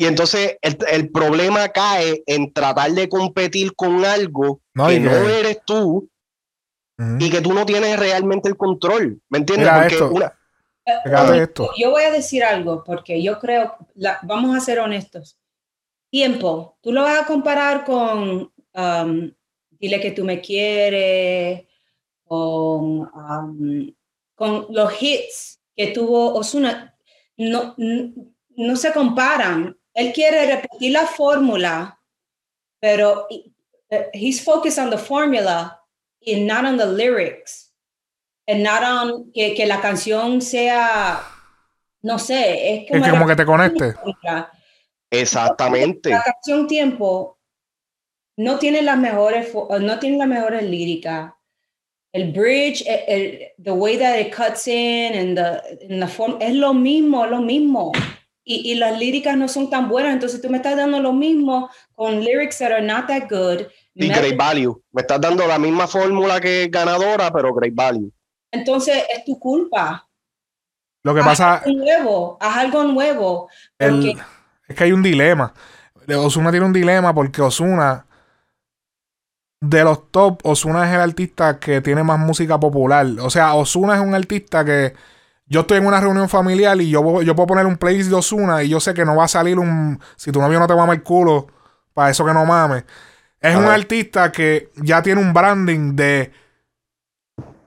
Y 0.00 0.06
entonces 0.06 0.56
el, 0.62 1.10
problema 1.10 1.68
cae 1.68 2.22
en 2.24 2.54
tratar 2.54 2.90
de 2.92 3.10
competir 3.10 3.74
con 3.74 4.02
algo 4.06 4.62
que 4.88 5.00
no 5.00 5.28
eres 5.28 5.60
tú 5.64 6.08
y 7.18 7.30
que 7.30 7.40
tú 7.40 7.52
no 7.52 7.64
tienes 7.64 7.98
realmente 7.98 8.48
el 8.48 8.56
control. 8.56 9.20
¿Me 9.28 9.38
entiendes? 9.38 9.68
Porque 9.98 10.26
eh, 10.86 11.48
Yo 11.78 11.90
voy 11.90 12.02
a 12.02 12.10
decir 12.10 12.44
algo 12.44 12.84
porque 12.84 13.22
yo 13.22 13.38
creo, 13.38 13.76
vamos 14.22 14.56
a 14.56 14.60
ser 14.60 14.80
honestos. 14.80 15.38
Tiempo, 16.10 16.76
tú 16.80 16.92
lo 16.92 17.02
vas 17.02 17.20
a 17.22 17.26
comparar 17.26 17.84
con 17.84 18.52
um, 18.74 19.32
Dile 19.70 20.00
que 20.00 20.10
tú 20.10 20.24
me 20.24 20.42
quieres, 20.42 21.64
con, 22.24 23.10
um, 23.14 23.94
con 24.34 24.66
los 24.68 25.02
hits 25.02 25.58
que 25.74 25.86
tuvo 25.88 26.34
Osuna. 26.34 26.94
No, 27.38 27.74
no 27.76 28.76
se 28.76 28.92
comparan 28.92 29.80
él 29.94 30.12
quiere 30.12 30.46
repetir 30.46 30.92
la 30.92 31.06
fórmula, 31.06 32.00
pero 32.78 33.26
he's 34.12 34.42
focused 34.42 34.78
on 34.78 34.90
the 34.90 34.98
formula 34.98 35.78
and 36.26 36.46
not 36.46 36.64
on 36.64 36.76
the 36.76 36.86
lyrics. 36.86 37.68
And 38.46 38.62
not 38.62 38.82
on 38.82 39.30
que, 39.32 39.54
que 39.54 39.66
la 39.66 39.80
canción 39.80 40.42
sea, 40.42 41.20
no 42.02 42.18
sé, 42.18 42.84
es 42.84 42.90
como, 42.90 43.08
como 43.08 43.26
que 43.26 43.36
te 43.36 43.44
conecte. 43.44 43.94
Exactamente. 45.10 46.10
La 46.10 46.22
canción 46.22 46.66
Tiempo 46.66 47.38
no 48.36 48.58
tiene 48.58 48.82
las 48.82 48.98
mejores, 48.98 49.54
no 49.54 49.98
tiene 50.00 50.18
las 50.18 50.26
mejores 50.26 50.64
líricas. 50.64 51.32
El 52.12 52.32
bridge, 52.32 52.82
el, 52.86 53.52
the 53.62 53.72
way 53.72 53.96
that 53.96 54.18
it 54.18 54.34
cuts 54.34 54.66
in 54.66 55.14
and 55.14 55.36
the, 55.36 55.62
and 55.88 56.02
the 56.02 56.08
form, 56.08 56.38
es 56.40 56.54
lo 56.54 56.74
mismo, 56.74 57.24
es 57.24 57.30
lo 57.30 57.40
mismo 57.40 57.92
y, 58.44 58.74
las 58.74 58.98
líricas 58.98 59.36
no 59.36 59.48
son 59.48 59.70
tan 59.70 59.88
buenas, 59.88 60.12
entonces 60.12 60.40
tú 60.40 60.48
me 60.48 60.56
estás 60.56 60.76
dando 60.76 61.00
lo 61.00 61.12
mismo 61.12 61.70
con 61.94 62.22
lyrics 62.22 62.58
that 62.58 62.72
are 62.72 62.82
not 62.82 63.06
that 63.06 63.28
good. 63.28 63.66
Y 64.04 64.08
great 64.08 64.36
value. 64.36 64.82
Me 64.92 65.02
estás 65.02 65.20
dando 65.20 65.46
la 65.46 65.58
misma 65.58 65.86
fórmula 65.86 66.40
que 66.40 66.68
ganadora, 66.68 67.30
pero 67.30 67.54
great 67.54 67.74
value. 67.74 68.10
Entonces 68.50 69.04
es 69.14 69.24
tu 69.24 69.38
culpa. 69.38 70.08
Lo 71.02 71.14
que 71.14 71.22
pasa. 71.22 71.54
Haz 71.54 71.66
algo 71.66 71.78
nuevo, 71.78 72.38
haz 72.40 72.56
algo 72.56 72.84
nuevo. 72.84 73.48
es 73.78 74.76
que 74.76 74.84
hay 74.84 74.92
un 74.92 75.02
dilema. 75.02 75.52
Osuna 76.08 76.50
tiene 76.50 76.66
un 76.66 76.72
dilema 76.72 77.14
porque 77.14 77.42
Osuna, 77.42 78.06
de 79.60 79.84
los 79.84 80.10
top, 80.10 80.40
Osuna 80.44 80.88
es 80.88 80.94
el 80.94 81.00
artista 81.00 81.58
que 81.58 81.80
tiene 81.80 82.02
más 82.02 82.18
música 82.18 82.58
popular. 82.58 83.06
O 83.20 83.30
sea, 83.30 83.54
Osuna 83.54 83.94
es 83.94 84.00
un 84.00 84.14
artista 84.14 84.64
que 84.64 84.94
yo 85.46 85.60
estoy 85.60 85.78
en 85.78 85.86
una 85.86 86.00
reunión 86.00 86.28
familiar 86.28 86.80
y 86.80 86.90
yo, 86.90 87.22
yo 87.22 87.34
puedo 87.34 87.48
poner 87.48 87.66
un 87.66 87.76
playlist 87.76 88.10
de 88.10 88.16
Osuna 88.16 88.62
y 88.62 88.68
yo 88.68 88.80
sé 88.80 88.94
que 88.94 89.04
no 89.04 89.16
va 89.16 89.24
a 89.24 89.28
salir 89.28 89.58
un. 89.58 90.00
Si 90.16 90.32
tu 90.32 90.40
novio 90.40 90.58
no 90.58 90.66
te 90.66 90.74
mama 90.74 90.92
el 90.92 91.02
culo, 91.02 91.46
para 91.92 92.10
eso 92.10 92.24
que 92.24 92.32
no 92.32 92.44
mames. 92.44 92.84
Es 93.40 93.56
un 93.56 93.64
artista 93.64 94.30
que 94.30 94.70
ya 94.76 95.02
tiene 95.02 95.20
un 95.20 95.32
branding 95.32 95.96
de. 95.96 96.32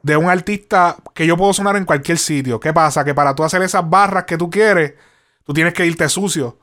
De 0.04 0.18
un 0.18 0.30
artista 0.30 0.98
que 1.14 1.26
yo 1.26 1.38
puedo 1.38 1.54
sonar 1.54 1.78
en 1.78 1.86
cualquier 1.86 2.18
sitio. 2.18 2.60
¿Qué 2.60 2.74
pasa? 2.74 3.06
Que 3.06 3.14
para 3.14 3.34
tú 3.34 3.44
hacer 3.44 3.62
esas 3.62 3.90
barras 3.90 4.26
que 4.26 4.38
tú 4.38 4.50
quieres, 4.50 4.96
tú 5.46 5.54
tienes 5.54 5.74
que 5.74 5.86
irte 5.86 6.10
sucio. 6.10 6.60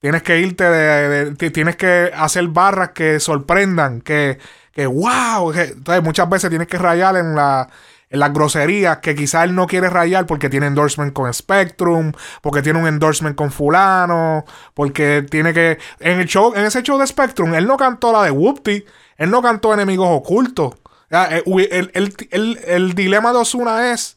Tienes 0.00 0.22
que 0.22 0.38
irte 0.38 0.64
de, 0.64 1.32
tienes 1.50 1.76
que 1.76 2.12
hacer 2.14 2.46
barras 2.48 2.90
que 2.90 3.18
sorprendan, 3.18 4.00
que, 4.00 4.38
que 4.70 4.86
wow. 4.86 5.52
entonces 5.52 6.04
muchas 6.04 6.28
veces 6.28 6.50
tienes 6.50 6.68
que 6.68 6.78
rayar 6.78 7.16
en 7.16 7.34
la 7.34 7.68
en 8.14 8.20
las 8.20 8.32
groserías 8.32 8.98
que 8.98 9.16
quizá 9.16 9.42
él 9.42 9.56
no 9.56 9.66
quiere 9.66 9.90
rayar 9.90 10.24
porque 10.24 10.48
tiene 10.48 10.66
endorsement 10.66 11.12
con 11.12 11.34
Spectrum, 11.34 12.12
porque 12.42 12.62
tiene 12.62 12.78
un 12.78 12.86
endorsement 12.86 13.34
con 13.34 13.50
fulano, 13.50 14.44
porque 14.72 15.26
tiene 15.28 15.52
que... 15.52 15.78
En, 15.98 16.20
el 16.20 16.26
show, 16.28 16.52
en 16.54 16.64
ese 16.64 16.84
show 16.84 16.96
de 16.96 17.08
Spectrum, 17.08 17.54
él 17.54 17.66
no 17.66 17.76
cantó 17.76 18.12
la 18.12 18.22
de 18.22 18.30
Whoopty, 18.30 18.84
él 19.16 19.30
no 19.30 19.42
cantó 19.42 19.74
Enemigos 19.74 20.06
Ocultos. 20.08 20.76
Eh, 21.10 21.42
el, 22.30 22.94
dilema 22.94 23.32
de 23.32 23.38
Osuna 23.38 23.92
es 23.92 24.16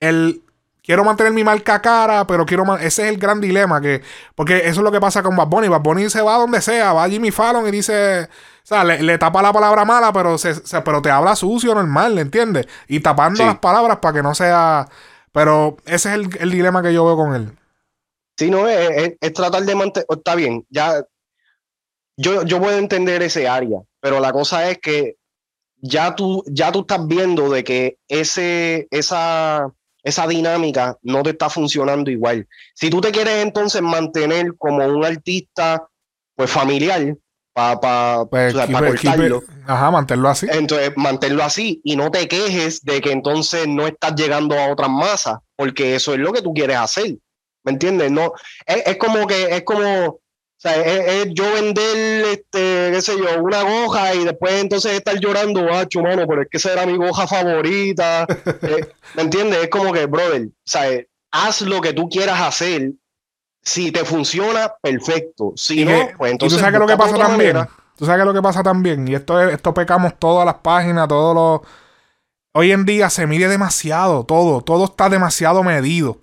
el 0.00 0.42
quiero 0.82 1.04
mantener 1.04 1.32
mi 1.32 1.44
marca 1.44 1.80
cara, 1.80 2.26
pero 2.26 2.46
quiero 2.46 2.64
ese 2.78 3.02
es 3.04 3.08
el 3.10 3.18
gran 3.18 3.40
dilema 3.40 3.80
que 3.80 4.02
porque 4.34 4.58
eso 4.58 4.68
es 4.68 4.78
lo 4.78 4.90
que 4.90 5.00
pasa 5.00 5.22
con 5.22 5.36
Bad 5.36 5.46
Bunny. 5.46 5.68
Bad 5.68 5.82
Bunny 5.82 6.10
se 6.10 6.20
va 6.20 6.34
a 6.34 6.38
donde 6.38 6.60
sea, 6.62 6.92
va 6.94 7.04
a 7.04 7.08
Jimmy 7.08 7.30
Fallon 7.30 7.66
y 7.68 7.70
dice 7.70 8.28
sea, 8.68 8.84
le, 8.84 9.16
tapa 9.16 9.40
la 9.40 9.50
palabra 9.50 9.86
mala, 9.86 10.12
pero, 10.12 10.36
se, 10.36 10.54
pero 10.82 11.00
te 11.00 11.10
habla 11.10 11.34
sucio 11.34 11.74
normal, 11.74 12.18
¿entiendes? 12.18 12.66
Y 12.86 13.00
tapando 13.00 13.44
las 13.46 13.58
palabras 13.60 13.96
para 13.98 14.14
que 14.14 14.22
no 14.22 14.34
sea... 14.34 14.86
Pero 15.32 15.78
ese 15.86 16.10
es 16.10 16.14
el, 16.40 16.50
dilema 16.50 16.82
que 16.82 16.92
yo 16.92 17.06
veo 17.06 17.16
con 17.16 17.34
él. 17.34 17.50
Sí, 18.36 18.50
no, 18.50 18.68
es, 18.68 19.16
tratar 19.32 19.62
de 19.62 19.74
mantener... 19.74 20.06
Está 20.10 20.34
bien, 20.34 20.66
ya... 20.68 21.02
Yo, 22.18 22.42
yo 22.42 22.60
puedo 22.60 22.76
entender 22.76 23.22
ese 23.22 23.48
área, 23.48 23.80
pero 24.00 24.20
la 24.20 24.32
cosa 24.32 24.68
es 24.68 24.78
que 24.78 25.16
ya 25.80 26.14
tú, 26.14 26.44
ya 26.46 26.70
tú 26.70 26.80
estás 26.80 27.06
viendo 27.06 27.48
de 27.48 27.64
que 27.64 27.96
ese, 28.06 28.86
esa, 28.90 29.72
esa 30.02 30.26
dinámica 30.26 30.98
no 31.00 31.22
te 31.22 31.30
está 31.30 31.48
funcionando 31.48 32.10
igual. 32.10 32.46
Si 32.74 32.90
tú 32.90 33.00
te 33.00 33.12
quieres 33.12 33.42
entonces 33.42 33.80
mantener 33.80 34.56
como 34.58 34.84
un 34.84 35.06
artista 35.06 35.88
pues 36.34 36.50
familiar, 36.50 37.16
para 37.58 38.24
pues, 38.26 38.54
cortarlo. 38.54 39.42
ajá, 39.66 39.90
mantenerlo 39.90 40.28
así. 40.28 40.46
Entonces, 40.50 40.92
mantenerlo 40.96 41.42
así 41.42 41.80
y 41.82 41.96
no 41.96 42.10
te 42.10 42.28
quejes 42.28 42.84
de 42.84 43.00
que 43.00 43.10
entonces 43.10 43.66
no 43.66 43.86
estás 43.86 44.14
llegando 44.14 44.56
a 44.56 44.70
otras 44.70 44.88
masas, 44.88 45.38
porque 45.56 45.96
eso 45.96 46.14
es 46.14 46.20
lo 46.20 46.32
que 46.32 46.42
tú 46.42 46.54
quieres 46.54 46.76
hacer. 46.76 47.16
¿Me 47.64 47.72
entiendes? 47.72 48.10
No, 48.12 48.32
es, 48.64 48.96
como 48.98 49.26
que 49.26 49.56
es 49.56 49.64
como 49.64 50.06
O 50.06 50.20
sea, 50.56 50.74
es, 50.80 51.26
yo 51.32 51.52
vender, 51.52 52.26
este, 52.26 52.90
qué 52.92 53.02
sé 53.02 53.18
yo, 53.18 53.42
una 53.42 53.62
goja 53.62 54.14
y 54.14 54.24
después 54.24 54.54
entonces 54.54 54.92
estar 54.92 55.18
llorando, 55.18 55.64
bacho, 55.64 56.00
mano, 56.00 56.26
pero 56.28 56.42
es 56.42 56.48
que 56.48 56.58
esa 56.58 56.72
era 56.72 56.86
mi 56.86 56.96
goja 56.96 57.26
favorita. 57.26 58.26
Eh, 58.62 58.86
¿Me 59.14 59.22
entiendes? 59.22 59.64
Es 59.64 59.68
como 59.68 59.92
que, 59.92 60.06
brother, 60.06 60.42
o 60.46 60.50
sea, 60.64 60.82
haz 61.32 61.62
lo 61.62 61.80
que 61.80 61.92
tú 61.92 62.08
quieras 62.08 62.40
hacer. 62.40 62.92
Si 63.62 63.92
te 63.92 64.04
funciona, 64.04 64.72
perfecto. 64.80 65.52
Si 65.56 65.84
no, 65.84 66.08
pues 66.16 66.32
entonces. 66.32 66.58
¿Y 66.58 66.60
tú 66.60 66.64
sabes 66.64 66.74
que 66.74 66.78
lo 66.78 66.86
que 66.86 66.96
pasa 66.96 67.16
también? 67.18 67.56
Tú 67.96 68.06
sabes 68.06 68.20
que 68.20 68.24
lo 68.26 68.34
que 68.34 68.42
pasa 68.42 68.62
también, 68.62 69.08
y 69.08 69.14
esto, 69.14 69.40
esto 69.40 69.74
pecamos 69.74 70.18
todas 70.18 70.46
las 70.46 70.56
páginas, 70.56 71.08
todos 71.08 71.34
los. 71.34 71.68
Hoy 72.54 72.72
en 72.72 72.84
día 72.84 73.10
se 73.10 73.26
mide 73.26 73.48
demasiado 73.48 74.24
todo, 74.24 74.62
todo 74.62 74.84
está 74.84 75.08
demasiado 75.08 75.62
medido. 75.62 76.18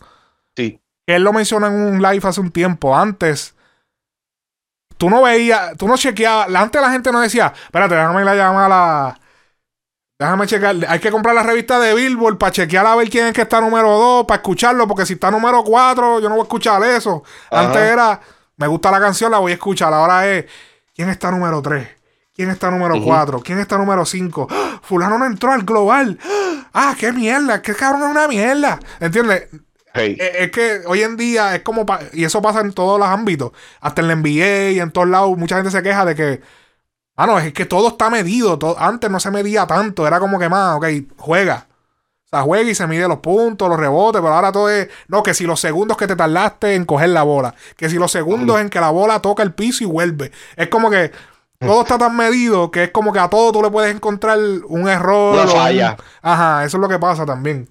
Sí. 0.56 0.82
Él 1.06 1.24
lo 1.24 1.34
mencionó 1.34 1.68
en 1.68 1.74
un 1.74 2.02
live 2.02 2.22
hace 2.24 2.42
un 2.42 2.52
tiempo. 2.52 2.96
Antes 2.96 3.56
tú 4.98 5.10
no 5.10 5.22
veías, 5.22 5.76
tú 5.78 5.88
no 5.88 5.98
chequeabas. 5.98 6.54
Antes 6.56 6.82
la 6.82 6.92
gente 6.92 7.12
no 7.12 7.20
decía, 7.20 7.54
espérate, 7.66 7.96
déjame 7.96 8.24
la 8.24 8.36
llamar 8.36 8.66
a 8.66 8.70
la. 8.70 9.20
Déjame 10.18 10.48
checar. 10.48 10.76
Hay 10.88 11.00
que 11.00 11.12
comprar 11.12 11.36
la 11.36 11.44
revista 11.44 11.80
de 11.80 11.94
Billboard 11.94 12.38
para 12.38 12.52
chequear 12.52 12.86
a 12.86 12.96
ver 12.96 13.10
quién 13.10 13.28
es 13.28 13.34
que 13.34 13.42
está 13.42 13.60
número 13.60 13.90
2, 13.90 14.26
para 14.26 14.38
escucharlo, 14.38 14.88
porque 14.88 15.06
si 15.06 15.14
está 15.14 15.30
número 15.30 15.64
4, 15.64 16.22
yo 16.22 16.30
no 16.30 16.36
voy 16.36 16.42
a 16.42 16.44
escuchar 16.44 16.82
eso. 16.84 17.24
Antes 17.52 17.82
era, 17.82 18.22
me 18.56 18.68
gusta 18.68 18.92
la 18.92 19.00
canción, 19.00 19.32
la 19.32 19.40
voy 19.40 19.52
a 19.52 19.56
escuchar. 19.56 19.94
Ahora 19.94 20.28
es, 20.30 20.46
¿quién 20.96 21.10
está 21.10 21.32
número 21.32 21.62
3? 21.62 21.88
¿Quién 22.34 22.50
está 22.50 22.70
número 22.70 23.02
4? 23.02 23.42
¿Quién 23.42 23.60
está 23.60 23.78
número 23.78 24.06
5? 24.06 24.48
¡Ah! 24.50 24.80
Fulano 24.82 25.18
no 25.18 25.26
entró 25.26 25.52
al 25.52 25.64
global. 25.64 26.20
¡Ah, 26.74 26.94
qué 26.98 27.14
mierda! 27.14 27.62
¡Qué 27.62 27.74
cabrón 27.74 28.04
es 28.04 28.10
una 28.10 28.28
mierda! 28.28 28.80
¿Entiendes? 29.00 29.48
Eh, 29.94 30.18
es 30.40 30.52
que 30.52 30.82
hoy 30.86 31.04
en 31.04 31.16
día 31.16 31.56
es 31.56 31.62
como. 31.62 31.86
Y 32.12 32.26
eso 32.26 32.42
pasa 32.42 32.60
en 32.60 32.74
todos 32.74 33.00
los 33.00 33.08
ámbitos. 33.08 33.52
Hasta 33.80 34.02
en 34.02 34.10
la 34.10 34.16
NBA 34.16 34.72
y 34.72 34.80
en 34.82 34.92
todos 34.92 35.08
lados. 35.08 35.38
Mucha 35.38 35.56
gente 35.56 35.72
se 35.72 35.82
queja 35.82 36.04
de 36.04 36.16
que. 36.16 36.42
Ah, 37.16 37.26
no, 37.26 37.40
es 37.40 37.54
que 37.54 37.66
todo 37.66 37.90
está 37.90 38.10
medido. 38.10 38.60
antes 38.78 39.10
no 39.10 39.20
se 39.20 39.32
medía 39.32 39.66
tanto. 39.66 40.06
Era 40.06 40.20
como 40.20 40.38
que 40.38 40.50
más, 40.50 40.78
ok, 40.78 40.86
juega. 41.18 41.68
O 42.26 42.28
sea, 42.28 42.42
juega 42.42 42.70
y 42.70 42.76
se 42.76 42.88
mide 42.88 43.08
los 43.08 43.20
puntos, 43.20 43.70
los 43.70 43.80
rebotes. 43.80 44.22
Pero 44.22 44.34
ahora 44.34 44.52
todo 44.52 44.70
es. 44.70 44.90
No, 45.08 45.24
que 45.24 45.34
si 45.34 45.46
los 45.46 45.60
segundos 45.60 45.96
que 45.98 46.08
te 46.08 46.16
tardaste 46.16 46.76
en 46.76 46.86
coger 46.86 47.10
la 47.10 47.24
bola. 47.24 47.56
Que 47.78 47.90
si 47.90 47.98
los 47.98 48.12
segundos 48.12 48.60
en 48.60 48.70
que 48.70 48.82
la 48.82 48.90
bola 48.90 49.22
toca 49.22 49.44
el 49.44 49.54
piso 49.54 49.84
y 49.84 49.88
vuelve. 49.88 50.32
Es 50.56 50.68
como 50.68 50.90
que. 50.90 51.12
Todo 51.58 51.82
está 51.82 51.98
tan 51.98 52.16
medido 52.16 52.70
que 52.70 52.84
es 52.84 52.92
como 52.92 53.14
que 53.14 53.18
a 53.20 53.30
todo 53.30 53.54
tú 53.54 53.62
le 53.64 53.72
puedes 53.72 53.96
encontrar 53.96 54.38
un 54.68 54.90
error. 54.90 55.36
Una 55.36 55.48
falla. 55.48 55.98
Ajá, 56.22 56.66
eso 56.66 56.78
es 56.78 56.82
lo 56.82 56.90
que 56.90 57.00
pasa 57.00 57.26
también. 57.26 57.70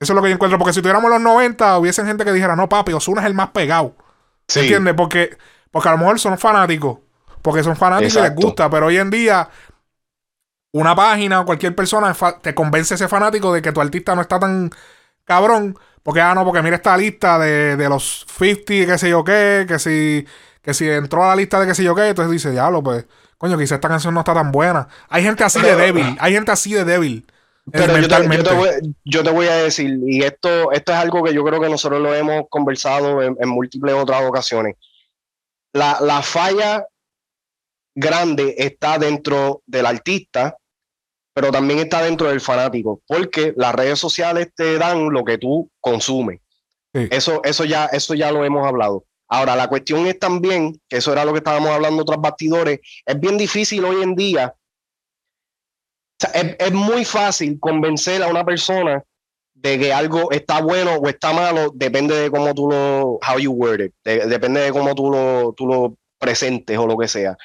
Eso 0.00 0.12
es 0.12 0.16
lo 0.16 0.22
que 0.22 0.28
yo 0.28 0.34
encuentro. 0.34 0.58
Porque 0.58 0.72
si 0.72 0.80
tuviéramos 0.80 1.08
los 1.08 1.20
90, 1.20 1.78
hubiesen 1.78 2.06
gente 2.06 2.24
que 2.24 2.32
dijera, 2.32 2.56
no, 2.56 2.68
papi, 2.68 2.92
Osuna 2.92 3.20
es 3.20 3.26
el 3.28 3.34
más 3.34 3.50
pegado. 3.50 3.94
Sí. 4.48 4.60
¿Entiendes? 4.60 4.94
Porque, 4.94 5.38
porque 5.70 5.88
a 5.88 5.92
lo 5.92 5.98
mejor 5.98 6.18
son 6.18 6.36
fanáticos. 6.36 6.98
Porque 7.42 7.62
son 7.62 7.76
fanáticos 7.76 8.16
y 8.16 8.20
les 8.20 8.34
gusta. 8.34 8.68
Pero 8.70 8.86
hoy 8.86 8.98
en 8.98 9.10
día, 9.10 9.48
una 10.72 10.94
página 10.94 11.40
o 11.40 11.44
cualquier 11.44 11.74
persona 11.74 12.14
te 12.40 12.54
convence 12.54 12.94
a 12.94 12.96
ese 12.96 13.08
fanático 13.08 13.52
de 13.52 13.62
que 13.62 13.72
tu 13.72 13.80
artista 13.80 14.14
no 14.14 14.22
está 14.22 14.38
tan 14.38 14.70
cabrón. 15.24 15.76
Porque, 16.02 16.20
ah, 16.20 16.34
no, 16.34 16.44
porque 16.44 16.62
mira 16.62 16.76
esta 16.76 16.96
lista 16.96 17.38
de, 17.38 17.76
de 17.76 17.88
los 17.88 18.26
50, 18.28 18.64
qué 18.66 18.98
sé 18.98 19.10
yo 19.10 19.22
qué, 19.22 19.66
que 19.68 19.78
si, 19.78 20.26
que 20.62 20.72
si 20.72 20.88
entró 20.88 21.24
a 21.24 21.28
la 21.28 21.36
lista 21.36 21.60
de 21.60 21.66
qué 21.66 21.74
sé 21.74 21.84
yo 21.84 21.94
qué, 21.94 22.08
entonces 22.08 22.32
dice, 22.32 22.50
diablo, 22.50 22.82
pues, 22.82 23.06
coño, 23.36 23.58
quizá 23.58 23.74
esta 23.74 23.88
canción 23.88 24.14
no 24.14 24.20
está 24.20 24.32
tan 24.32 24.50
buena. 24.50 24.88
Hay 25.08 25.22
gente 25.22 25.44
así 25.44 25.60
de 25.60 25.76
débil, 25.76 26.16
hay 26.18 26.32
gente 26.32 26.52
así 26.52 26.72
de 26.72 26.84
débil. 26.84 27.26
Pero 27.70 27.98
yo 27.98 28.08
te, 29.22 29.30
voy, 29.30 29.46
a 29.46 29.56
decir, 29.56 30.00
y 30.04 30.22
esto, 30.22 30.72
esto 30.72 30.92
es 30.92 30.98
algo 30.98 31.22
que 31.22 31.32
yo 31.32 31.44
creo 31.44 31.60
que 31.60 31.68
nosotros 31.68 32.00
lo 32.00 32.14
hemos 32.14 32.44
conversado 32.48 33.22
en, 33.22 33.36
múltiples 33.48 33.94
otras 33.94 34.22
ocasiones. 34.22 34.76
La, 35.72 36.22
falla 36.22 36.84
grande 37.94 38.54
está 38.58 38.98
dentro 38.98 39.62
del 39.66 39.86
artista, 39.86 40.56
pero 41.34 41.50
también 41.50 41.80
está 41.80 42.02
dentro 42.02 42.28
del 42.28 42.40
fanático, 42.40 43.00
porque 43.06 43.54
las 43.56 43.74
redes 43.74 43.98
sociales 43.98 44.48
te 44.54 44.78
dan 44.78 45.10
lo 45.10 45.24
que 45.24 45.38
tú 45.38 45.70
consumes. 45.80 46.40
Eso, 46.92 47.40
eso, 47.44 47.64
ya, 47.64 47.86
eso 47.86 48.14
ya 48.14 48.32
lo 48.32 48.44
hemos 48.44 48.66
hablado. 48.66 49.04
Ahora, 49.28 49.54
la 49.54 49.68
cuestión 49.68 50.06
es 50.06 50.18
también, 50.18 50.80
que 50.88 50.96
eso 50.96 51.12
era 51.12 51.24
lo 51.24 51.32
que 51.32 51.38
estábamos 51.38 51.70
hablando 51.70 52.02
otros 52.02 52.20
bastidores, 52.20 52.80
es 53.06 53.20
bien 53.20 53.38
difícil 53.38 53.84
hoy 53.84 54.02
en 54.02 54.16
día 54.16 54.54
es, 56.34 56.72
muy 56.72 57.04
fácil 57.04 57.58
convencer 57.58 58.22
a 58.22 58.28
una 58.28 58.44
persona 58.44 59.02
de 59.54 59.78
que 59.78 59.92
algo 59.92 60.30
está 60.30 60.60
bueno 60.60 60.94
o 60.96 61.08
está 61.08 61.32
malo, 61.32 61.70
depende 61.74 62.16
de 62.16 62.30
cómo 62.30 62.54
tú 62.54 62.70
lo, 62.70 63.18
how 63.26 63.38
you 63.38 63.52
word 63.52 63.80
it, 63.80 63.94
depende 64.04 64.60
de 64.60 64.72
cómo 64.72 64.94
tú 64.94 65.10
lo, 65.10 65.52
tú 65.56 65.66
lo 65.66 65.96
presentes 66.18 66.76
o 66.78 66.86
lo 66.86 66.96
que 66.96 67.08
sea. 67.08 67.36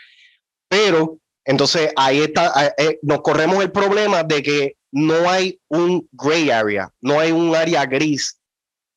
Pero 0.68 1.18
entonces 1.44 1.92
ahí 1.96 2.22
está, 2.22 2.74
eh, 2.78 3.00
nos 3.02 3.22
corremos 3.22 3.62
el 3.64 3.72
problema 3.72 4.24
de 4.24 4.42
que 4.42 4.78
no 4.92 5.30
hay 5.30 5.60
un 5.68 6.08
gray 6.12 6.50
area, 6.50 6.90
no 7.02 7.20
hay 7.20 7.32
un 7.32 7.56
área 7.56 7.86
gris. 7.86 8.40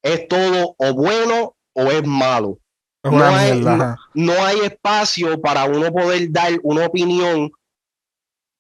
Es 0.03 0.29
todo 0.29 0.75
o 0.79 0.95
bueno 0.95 1.57
o 1.75 1.91
es 1.91 2.07
malo. 2.07 2.59
no, 3.03 3.25
hay, 3.25 3.61
no 4.15 4.33
hay 4.33 4.59
espacio 4.61 5.41
para 5.41 5.65
uno 5.65 5.93
poder 5.93 6.31
dar 6.31 6.53
una 6.63 6.87
opinión 6.87 7.51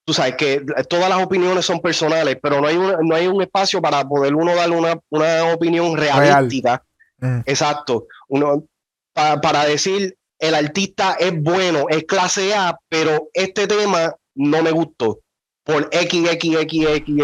tú 0.09 0.15
sabes 0.15 0.37
que 0.37 0.65
todas 0.89 1.11
las 1.11 1.23
opiniones 1.23 1.67
son 1.67 1.81
personales, 1.81 2.39
pero 2.43 2.63
no 2.63 2.67
hay 2.67 2.79
un, 2.79 3.07
no 3.07 3.15
hay 3.15 3.27
un 3.27 3.43
espacio 3.43 3.83
para 3.83 4.09
poder 4.09 4.35
uno 4.35 4.55
dar 4.55 4.71
una, 4.71 4.99
una 5.11 5.53
opinión 5.53 5.99
realística. 5.99 6.83
Mm. 7.19 7.41
Exacto. 7.45 8.07
Uno, 8.29 8.65
para 9.13 9.67
decir, 9.67 10.17
el 10.39 10.55
artista 10.55 11.15
es 11.19 11.41
bueno, 11.41 11.87
es 11.89 12.05
clase 12.05 12.55
A, 12.55 12.79
pero 12.89 13.29
este 13.33 13.67
tema 13.67 14.15
no 14.35 14.63
me 14.63 14.71
gustó 14.71 15.21
por 15.65 15.89
X, 15.93 16.31
X, 16.33 16.57
X, 16.61 16.87
X, 16.89 17.17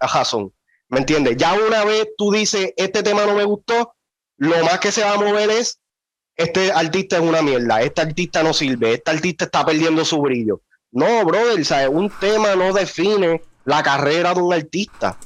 razón. 0.00 0.52
¿Me 0.88 1.00
entiendes? 1.00 1.36
Ya 1.36 1.54
una 1.54 1.84
vez 1.84 2.08
tú 2.16 2.30
dices, 2.30 2.72
este 2.76 3.02
tema 3.02 3.26
no 3.26 3.34
me 3.34 3.44
gustó, 3.44 3.94
lo 4.38 4.64
más 4.64 4.78
que 4.78 4.92
se 4.92 5.02
va 5.02 5.14
a 5.14 5.18
mover 5.18 5.50
es, 5.50 5.80
este 6.36 6.70
artista 6.70 7.16
es 7.16 7.22
una 7.22 7.42
mierda, 7.42 7.82
este 7.82 8.00
artista 8.00 8.42
no 8.42 8.54
sirve, 8.54 8.94
este 8.94 9.10
artista 9.10 9.46
está 9.46 9.66
perdiendo 9.66 10.04
su 10.04 10.20
brillo. 10.20 10.62
No, 10.92 11.24
brother, 11.24 11.62
¿sabes? 11.64 11.88
un 11.90 12.08
tema 12.08 12.54
no 12.54 12.72
define 12.72 13.42
la 13.64 13.82
carrera 13.82 14.32
de 14.32 14.40
un 14.40 14.54
artista. 14.54 15.18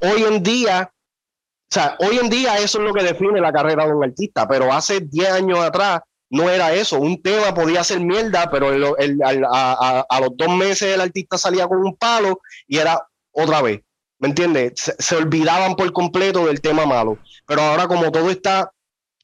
Hoy 0.00 0.22
en 0.22 0.42
día, 0.42 0.90
o 0.90 1.74
sea, 1.74 1.96
hoy 1.98 2.18
en 2.18 2.30
día 2.30 2.58
eso 2.58 2.78
es 2.78 2.84
lo 2.84 2.94
que 2.94 3.02
define 3.02 3.40
la 3.40 3.52
carrera 3.52 3.86
de 3.86 3.92
un 3.92 4.04
artista, 4.04 4.46
pero 4.46 4.72
hace 4.72 5.00
10 5.00 5.30
años 5.30 5.58
atrás 5.58 6.00
no 6.30 6.50
era 6.50 6.72
eso. 6.72 6.98
Un 6.98 7.22
tema 7.22 7.54
podía 7.54 7.84
ser 7.84 8.00
mierda, 8.00 8.50
pero 8.50 8.68
a, 8.68 10.20
los 10.20 10.36
dos 10.36 10.56
meses 10.56 10.94
el 10.94 11.00
artista 11.00 11.38
salía 11.38 11.66
con 11.66 11.78
un 11.78 11.96
palo 11.96 12.40
y 12.66 12.78
era 12.78 13.00
otra 13.32 13.62
vez. 13.62 13.82
¿Me 14.18 14.28
entiendes? 14.28 14.94
Se, 14.98 15.16
olvidaban 15.16 15.74
por 15.76 15.92
completo 15.92 16.46
del 16.46 16.60
tema 16.60 16.86
malo. 16.86 17.18
Pero 17.46 17.62
ahora 17.62 17.86
como 17.86 18.10
todo 18.10 18.30
está 18.30 18.72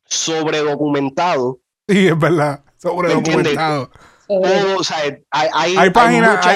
sobredocumentado. 0.05 1.61
Sí, 1.89 2.09
es 2.09 2.19
verdad. 2.19 2.65
Sobredocumentado 2.77 3.91
hay, 5.31 5.91
páginas, 5.91 6.47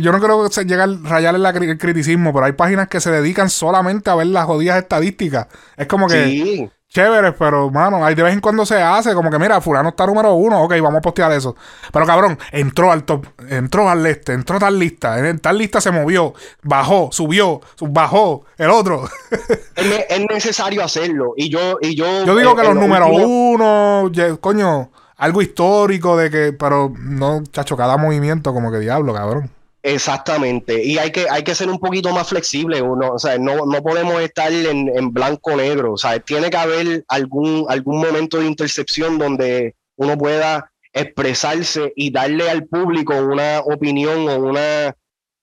yo 0.00 0.12
no 0.12 0.20
creo 0.20 0.48
que 0.48 0.64
llegar 0.64 0.88
a 0.88 1.08
rayarle 1.08 1.70
el 1.70 1.78
criticismo, 1.78 2.32
pero 2.32 2.46
hay 2.46 2.52
páginas 2.52 2.88
que 2.88 3.00
se 3.00 3.10
dedican 3.10 3.48
solamente 3.48 4.10
a 4.10 4.14
ver 4.14 4.26
las 4.28 4.46
jodidas 4.46 4.78
estadísticas. 4.78 5.46
Es 5.76 5.86
como 5.86 6.08
que 6.08 6.68
chévere, 6.96 7.32
pero 7.32 7.70
mano, 7.70 8.02
hay 8.02 8.14
de 8.14 8.22
vez 8.22 8.32
en 8.32 8.40
cuando 8.40 8.64
se 8.64 8.80
hace, 8.80 9.12
como 9.12 9.30
que 9.30 9.38
mira, 9.38 9.60
fulano 9.60 9.90
está 9.90 10.06
número 10.06 10.32
uno, 10.32 10.62
ok, 10.62 10.72
vamos 10.80 10.96
a 10.96 11.00
postear 11.02 11.30
eso. 11.32 11.54
Pero 11.92 12.06
cabrón, 12.06 12.38
entró 12.52 12.90
al 12.90 13.04
top, 13.04 13.26
entró 13.50 13.90
al 13.90 14.06
este, 14.06 14.32
entró 14.32 14.56
a 14.56 14.60
tal 14.60 14.78
lista, 14.78 15.18
en 15.18 15.38
tal 15.38 15.58
lista 15.58 15.78
se 15.82 15.90
movió, 15.90 16.32
bajó, 16.62 17.10
subió, 17.12 17.60
bajó, 17.80 18.46
el 18.56 18.70
otro. 18.70 19.06
es, 19.76 20.20
necesario 20.30 20.82
hacerlo. 20.82 21.34
Y 21.36 21.50
yo, 21.50 21.76
y 21.82 21.94
yo. 21.94 22.24
Yo 22.24 22.34
digo 22.34 22.56
que 22.56 22.62
los 22.62 22.74
números 22.74 23.10
uno, 23.12 24.10
coño 24.40 24.90
algo 25.18 25.42
histórico 25.42 26.16
de 26.16 26.30
que, 26.30 26.54
pero 26.54 26.94
no, 26.98 27.42
chacho, 27.52 27.76
cada 27.76 27.98
movimiento 27.98 28.54
como 28.54 28.72
que 28.72 28.78
diablo, 28.78 29.12
cabrón. 29.12 29.50
Exactamente, 29.88 30.82
y 30.82 30.98
hay 30.98 31.12
que, 31.12 31.26
hay 31.30 31.44
que 31.44 31.54
ser 31.54 31.70
un 31.70 31.78
poquito 31.78 32.12
más 32.12 32.28
flexible, 32.28 32.82
uno, 32.82 33.12
o 33.12 33.18
sea, 33.20 33.38
no, 33.38 33.66
no 33.66 33.82
podemos 33.84 34.20
estar 34.20 34.52
en, 34.52 34.88
en 34.88 35.12
blanco-negro, 35.12 35.92
o 35.92 35.96
sea, 35.96 36.18
tiene 36.18 36.50
que 36.50 36.56
haber 36.56 37.04
algún, 37.06 37.66
algún 37.68 38.00
momento 38.00 38.40
de 38.40 38.46
intercepción 38.46 39.16
donde 39.16 39.76
uno 39.94 40.18
pueda 40.18 40.72
expresarse 40.92 41.92
y 41.94 42.10
darle 42.10 42.50
al 42.50 42.64
público 42.66 43.16
una 43.16 43.60
opinión 43.60 44.28
o 44.28 44.38
una 44.38 44.96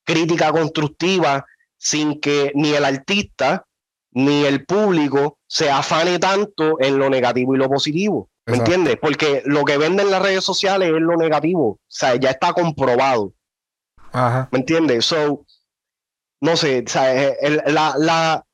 crítica 0.03 0.51
constructiva 0.51 1.45
sin 1.77 2.19
que 2.19 2.51
ni 2.53 2.73
el 2.73 2.83
artista 2.83 3.65
ni 4.11 4.43
el 4.43 4.65
público 4.65 5.37
se 5.47 5.71
afane 5.71 6.19
tanto 6.19 6.81
en 6.81 6.97
lo 6.97 7.09
negativo 7.09 7.55
y 7.55 7.59
lo 7.59 7.69
positivo. 7.69 8.29
¿Me 8.45 8.57
entiendes? 8.57 8.97
Porque 9.01 9.41
lo 9.45 9.63
que 9.63 9.77
venden 9.77 10.11
las 10.11 10.21
redes 10.21 10.43
sociales 10.43 10.89
es 10.89 11.01
lo 11.01 11.15
negativo. 11.15 11.65
O 11.65 11.79
sea, 11.87 12.17
ya 12.17 12.31
está 12.31 12.51
comprobado. 12.51 13.31
¿Me 14.51 14.59
entiendes? 14.59 15.05
So, 15.05 15.45
no 16.41 16.55
sé, 16.55 16.83
la, 17.67 18.45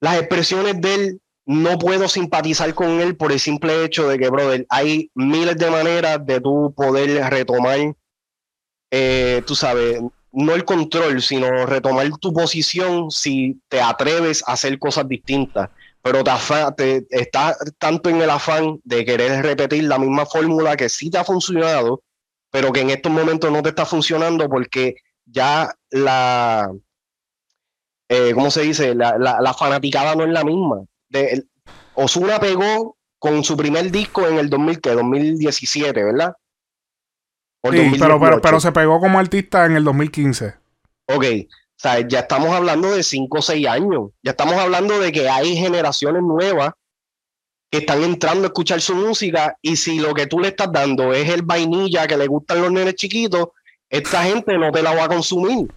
las 0.00 0.18
expresiones 0.18 0.80
de 0.80 0.94
él 0.94 1.20
no 1.46 1.78
puedo 1.78 2.08
simpatizar 2.08 2.74
con 2.74 3.00
él 3.00 3.16
por 3.16 3.32
el 3.32 3.40
simple 3.40 3.84
hecho 3.84 4.08
de 4.08 4.18
que, 4.18 4.28
brother, 4.28 4.66
hay 4.68 5.10
miles 5.14 5.56
de 5.56 5.70
maneras 5.70 6.26
de 6.26 6.40
tú 6.40 6.74
poder 6.76 7.30
retomar, 7.30 7.94
eh, 8.90 9.42
tú 9.46 9.54
sabes, 9.54 10.00
no 10.32 10.54
el 10.54 10.64
control, 10.64 11.22
sino 11.22 11.64
retomar 11.64 12.10
tu 12.20 12.32
posición 12.32 13.10
si 13.10 13.60
te 13.68 13.80
atreves 13.80 14.42
a 14.46 14.52
hacer 14.52 14.78
cosas 14.78 15.08
distintas. 15.08 15.70
Pero 16.02 16.22
te, 16.22 17.02
te 17.02 17.20
estás 17.20 17.56
tanto 17.78 18.10
en 18.10 18.20
el 18.20 18.30
afán 18.30 18.80
de 18.84 19.04
querer 19.04 19.42
repetir 19.42 19.84
la 19.84 19.98
misma 19.98 20.26
fórmula 20.26 20.76
que 20.76 20.88
sí 20.88 21.10
te 21.10 21.18
ha 21.18 21.24
funcionado, 21.24 22.02
pero 22.56 22.72
que 22.72 22.80
en 22.80 22.88
estos 22.88 23.12
momentos 23.12 23.52
no 23.52 23.62
te 23.62 23.68
está 23.68 23.84
funcionando 23.84 24.48
porque 24.48 24.94
ya 25.26 25.70
la, 25.90 26.72
eh, 28.08 28.32
¿cómo 28.32 28.50
se 28.50 28.62
dice? 28.62 28.94
La, 28.94 29.18
la, 29.18 29.52
fanaticada 29.52 30.14
no 30.14 30.24
es 30.24 30.30
la 30.30 30.42
misma. 30.42 30.82
Osuna 31.92 32.40
pegó 32.40 32.96
con 33.18 33.44
su 33.44 33.58
primer 33.58 33.90
disco 33.90 34.26
en 34.26 34.38
el 34.38 34.48
2000, 34.48 34.80
2017, 34.80 36.02
¿verdad? 36.02 36.32
sí, 37.62 37.96
pero, 37.98 38.18
pero, 38.18 38.40
pero, 38.40 38.58
se 38.58 38.72
pegó 38.72 39.00
como 39.00 39.18
artista 39.18 39.66
en 39.66 39.76
el 39.76 39.84
2015. 39.84 40.54
Ok, 41.08 41.24
o 41.24 41.48
sea, 41.76 42.08
ya 42.08 42.20
estamos 42.20 42.52
hablando 42.52 42.90
de 42.90 43.02
5 43.02 43.36
o 43.36 43.42
6 43.42 43.66
años. 43.66 44.12
Ya 44.22 44.30
estamos 44.30 44.54
hablando 44.54 44.98
de 44.98 45.12
que 45.12 45.28
hay 45.28 45.58
generaciones 45.58 46.22
nuevas 46.22 46.72
que 47.76 47.80
están 47.80 48.02
entrando 48.02 48.44
a 48.44 48.46
escuchar 48.46 48.80
su 48.80 48.94
música 48.94 49.56
y 49.60 49.76
si 49.76 49.98
lo 49.98 50.14
que 50.14 50.26
tú 50.26 50.40
le 50.40 50.48
estás 50.48 50.72
dando 50.72 51.12
es 51.12 51.28
el 51.28 51.42
vainilla 51.42 52.06
que 52.06 52.16
le 52.16 52.26
gustan 52.26 52.62
los 52.62 52.72
nenes 52.72 52.94
chiquitos, 52.94 53.48
esta 53.90 54.24
gente 54.24 54.56
no 54.56 54.72
te 54.72 54.82
la 54.82 54.94
va 54.94 55.04
a 55.04 55.08
consumir. 55.08 55.68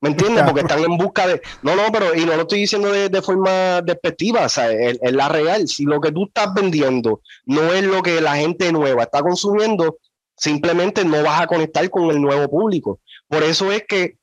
¿Me 0.00 0.10
entiendes? 0.10 0.44
Porque 0.44 0.60
están 0.60 0.84
en 0.84 0.96
busca 0.96 1.26
de. 1.26 1.40
No, 1.62 1.74
no, 1.74 1.90
pero 1.90 2.14
y 2.14 2.24
no 2.24 2.36
lo 2.36 2.42
estoy 2.42 2.60
diciendo 2.60 2.92
de, 2.92 3.22
forma 3.22 3.80
despectiva, 3.82 4.44
o 4.44 4.48
sea, 4.48 4.70
es, 4.70 4.98
la 5.00 5.28
real. 5.28 5.66
Si 5.66 5.84
lo 5.84 6.00
que 6.00 6.12
tú 6.12 6.26
estás 6.26 6.54
vendiendo 6.54 7.22
no 7.46 7.72
es 7.72 7.82
lo 7.82 8.02
que 8.02 8.20
la 8.20 8.36
gente 8.36 8.70
nueva 8.72 9.04
está 9.04 9.22
consumiendo, 9.22 9.98
simplemente 10.36 11.04
no 11.04 11.22
vas 11.22 11.40
a 11.40 11.46
conectar 11.46 11.88
con 11.90 12.10
el 12.10 12.20
nuevo 12.20 12.48
público. 12.48 13.00
Por 13.26 13.42
eso 13.42 13.72
es 13.72 13.84
que 13.88 14.16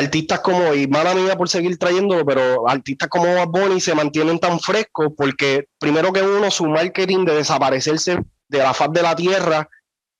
artistas 0.00 0.40
como, 0.40 0.72
y 0.74 0.86
mala 0.86 1.14
mía 1.14 1.36
por 1.36 1.48
seguir 1.48 1.78
trayéndolo, 1.78 2.24
pero 2.24 2.68
artistas 2.68 3.08
como 3.08 3.34
Bad 3.34 3.48
Bunny 3.48 3.80
se 3.80 3.94
mantienen 3.94 4.38
tan 4.38 4.58
frescos 4.58 5.12
porque, 5.16 5.68
primero 5.78 6.12
que 6.12 6.22
uno, 6.22 6.50
su 6.50 6.66
marketing 6.66 7.24
de 7.24 7.34
desaparecerse 7.34 8.18
de 8.48 8.58
la 8.58 8.72
faz 8.72 8.92
de 8.92 9.02
la 9.02 9.14
tierra 9.14 9.68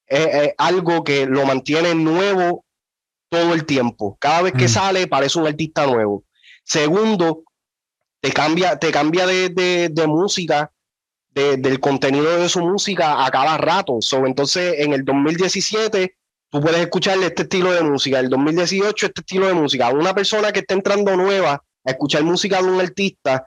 es 0.07 0.53
algo 0.59 1.05
que 1.05 1.25
lo 1.27 1.47
mantiene 1.47 1.95
nuevo 1.95 2.65
todo 3.31 3.55
el 3.55 3.65
tiempo. 3.65 4.19
Cada 4.21 4.43
vez 4.43 4.53
que 4.53 4.67
mm. 4.67 4.69
sale 4.69 5.07
parece 5.07 5.39
un 5.39 5.47
artista 5.47 5.87
nuevo. 5.87 6.25
Segundo, 6.65 7.45
te 8.21 8.33
cambia, 8.33 8.79
te 8.79 8.91
cambia 8.91 9.27
de, 9.27 10.05
música, 10.07 10.73
del 11.31 11.81
contenido 11.81 12.39
de 12.39 12.49
su 12.49 12.61
música 12.61 13.25
a 13.25 13.31
cada 13.31 13.57
rato. 13.57 13.99
entonces, 14.27 14.75
en 14.79 14.93
el 14.93 15.05
2017, 15.05 16.17
tú 16.51 16.61
puedes 16.61 16.81
escucharle 16.81 17.27
este 17.27 17.43
estilo 17.43 17.73
de 17.73 17.83
música. 17.83 18.21
El 18.21 18.29
2018, 18.29 19.07
este 19.07 19.21
estilo 19.21 19.47
de 19.47 19.55
música. 19.55 19.91
Una 19.91 20.15
persona 20.15 20.53
que 20.53 20.61
está 20.61 20.75
entrando 20.75 21.17
nueva 21.17 21.63
a 21.85 21.91
escuchar 21.91 22.23
música 22.25 22.61
de 22.61 22.69
un 22.69 22.81
artista 22.81 23.47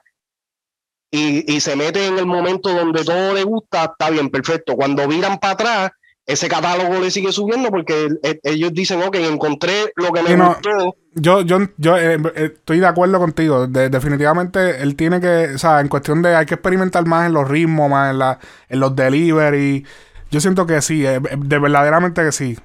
y, 1.10 1.54
y 1.54 1.60
se 1.60 1.76
mete 1.76 2.06
en 2.06 2.18
el 2.18 2.26
momento 2.26 2.70
donde 2.70 3.04
todo 3.04 3.34
le 3.34 3.44
gusta, 3.44 3.84
está 3.84 4.10
bien, 4.10 4.30
perfecto. 4.30 4.74
Cuando 4.74 5.06
viran 5.06 5.38
para 5.38 5.52
atrás, 5.52 5.90
ese 6.26 6.48
catálogo 6.48 7.00
le 7.00 7.10
sigue 7.10 7.32
subiendo 7.32 7.68
porque 7.70 8.08
ellos 8.42 8.72
dicen, 8.72 9.02
ok, 9.02 9.16
encontré 9.16 9.92
lo 9.96 10.10
que 10.10 10.22
me 10.22 10.36
gustó. 10.36 10.96
Yo, 11.14 11.42
yo, 11.42 11.58
yo 11.76 11.96
eh, 11.96 12.14
eh, 12.34 12.52
estoy 12.54 12.80
de 12.80 12.86
acuerdo 12.86 13.18
contigo. 13.18 13.66
definitivamente 13.66 14.82
él 14.82 14.96
tiene 14.96 15.20
que, 15.20 15.50
o 15.54 15.58
sea, 15.58 15.80
en 15.80 15.88
cuestión 15.88 16.22
de 16.22 16.34
hay 16.34 16.46
que 16.46 16.54
experimentar 16.54 17.06
más 17.06 17.26
en 17.26 17.34
los 17.34 17.46
ritmos, 17.46 17.90
más 17.90 18.10
en, 18.10 18.18
la, 18.18 18.38
en 18.68 18.80
los 18.80 18.96
delivery. 18.96 19.84
Yo 20.30 20.40
siento 20.40 20.66
que 20.66 20.80
sí, 20.80 21.04
eh, 21.06 21.20
de 21.20 21.58
verdaderamente 21.58 22.24
que 22.24 22.32
sí. 22.32 22.58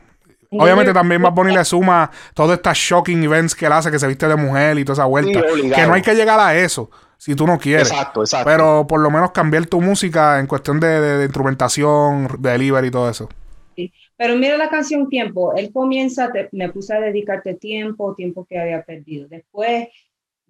Obviamente 0.52 0.94
también 0.94 1.24
va 1.24 1.30
a 1.30 1.34
ponerle 1.34 1.64
suma 1.64 2.10
todas 2.34 2.58
estas 2.58 2.78
shocking 2.78 3.24
events 3.24 3.54
que 3.54 3.68
él 3.68 3.72
hace, 3.72 3.92
que 3.92 4.00
se 4.00 4.08
viste 4.08 4.28
de 4.28 4.36
mujer 4.36 4.80
y 4.80 4.86
toda 4.86 4.94
esa 4.94 5.06
vuelta. 5.06 5.42
que 5.42 5.88
no 5.88 5.94
hay 5.94 6.02
que 6.02 6.16
llegar 6.16 6.40
a 6.40 6.56
eso 6.56 6.90
si 7.18 7.36
tú 7.36 7.46
no 7.46 7.60
quieres. 7.60 7.92
Exacto, 7.92 8.22
exacto. 8.22 8.50
Pero 8.50 8.88
por 8.88 9.00
lo 9.02 9.12
menos 9.12 9.32
cambiar 9.32 9.66
tu 9.68 9.82
música 9.82 10.40
en 10.40 10.48
cuestión 10.48 10.80
de, 10.80 11.00
de 11.00 11.26
instrumentación, 11.26 12.30
delivery 12.40 12.88
y 12.88 12.92
todo 12.92 13.10
eso. 13.10 13.30
Pero 14.18 14.36
mira 14.36 14.58
la 14.58 14.70
canción 14.70 15.08
Tiempo, 15.08 15.54
él 15.56 15.72
comienza, 15.72 16.32
me 16.52 16.70
puse 16.70 16.94
a 16.94 17.00
dedicarte 17.00 17.54
tiempo, 17.54 18.16
tiempo 18.16 18.46
que 18.46 18.60
había 18.60 18.84
perdido. 18.84 19.28
Después, 19.30 19.88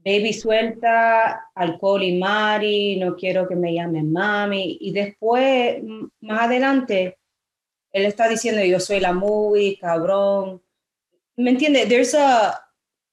Baby 0.03 0.33
suelta, 0.33 1.49
alcohol 1.53 2.03
y 2.03 2.17
Mari, 2.17 2.97
no 2.97 3.15
quiero 3.15 3.47
que 3.47 3.55
me 3.55 3.73
llamen 3.73 4.11
mami. 4.11 4.77
Y 4.79 4.91
después, 4.91 5.83
más 6.21 6.41
adelante, 6.41 7.17
él 7.91 8.05
está 8.05 8.27
diciendo, 8.27 8.63
yo 8.63 8.79
soy 8.79 8.99
la 8.99 9.13
movie, 9.13 9.77
cabrón. 9.79 10.61
¿Me 11.37 11.51
entiendes? 11.51 11.87
There's 11.87 12.13
a, 12.13 12.59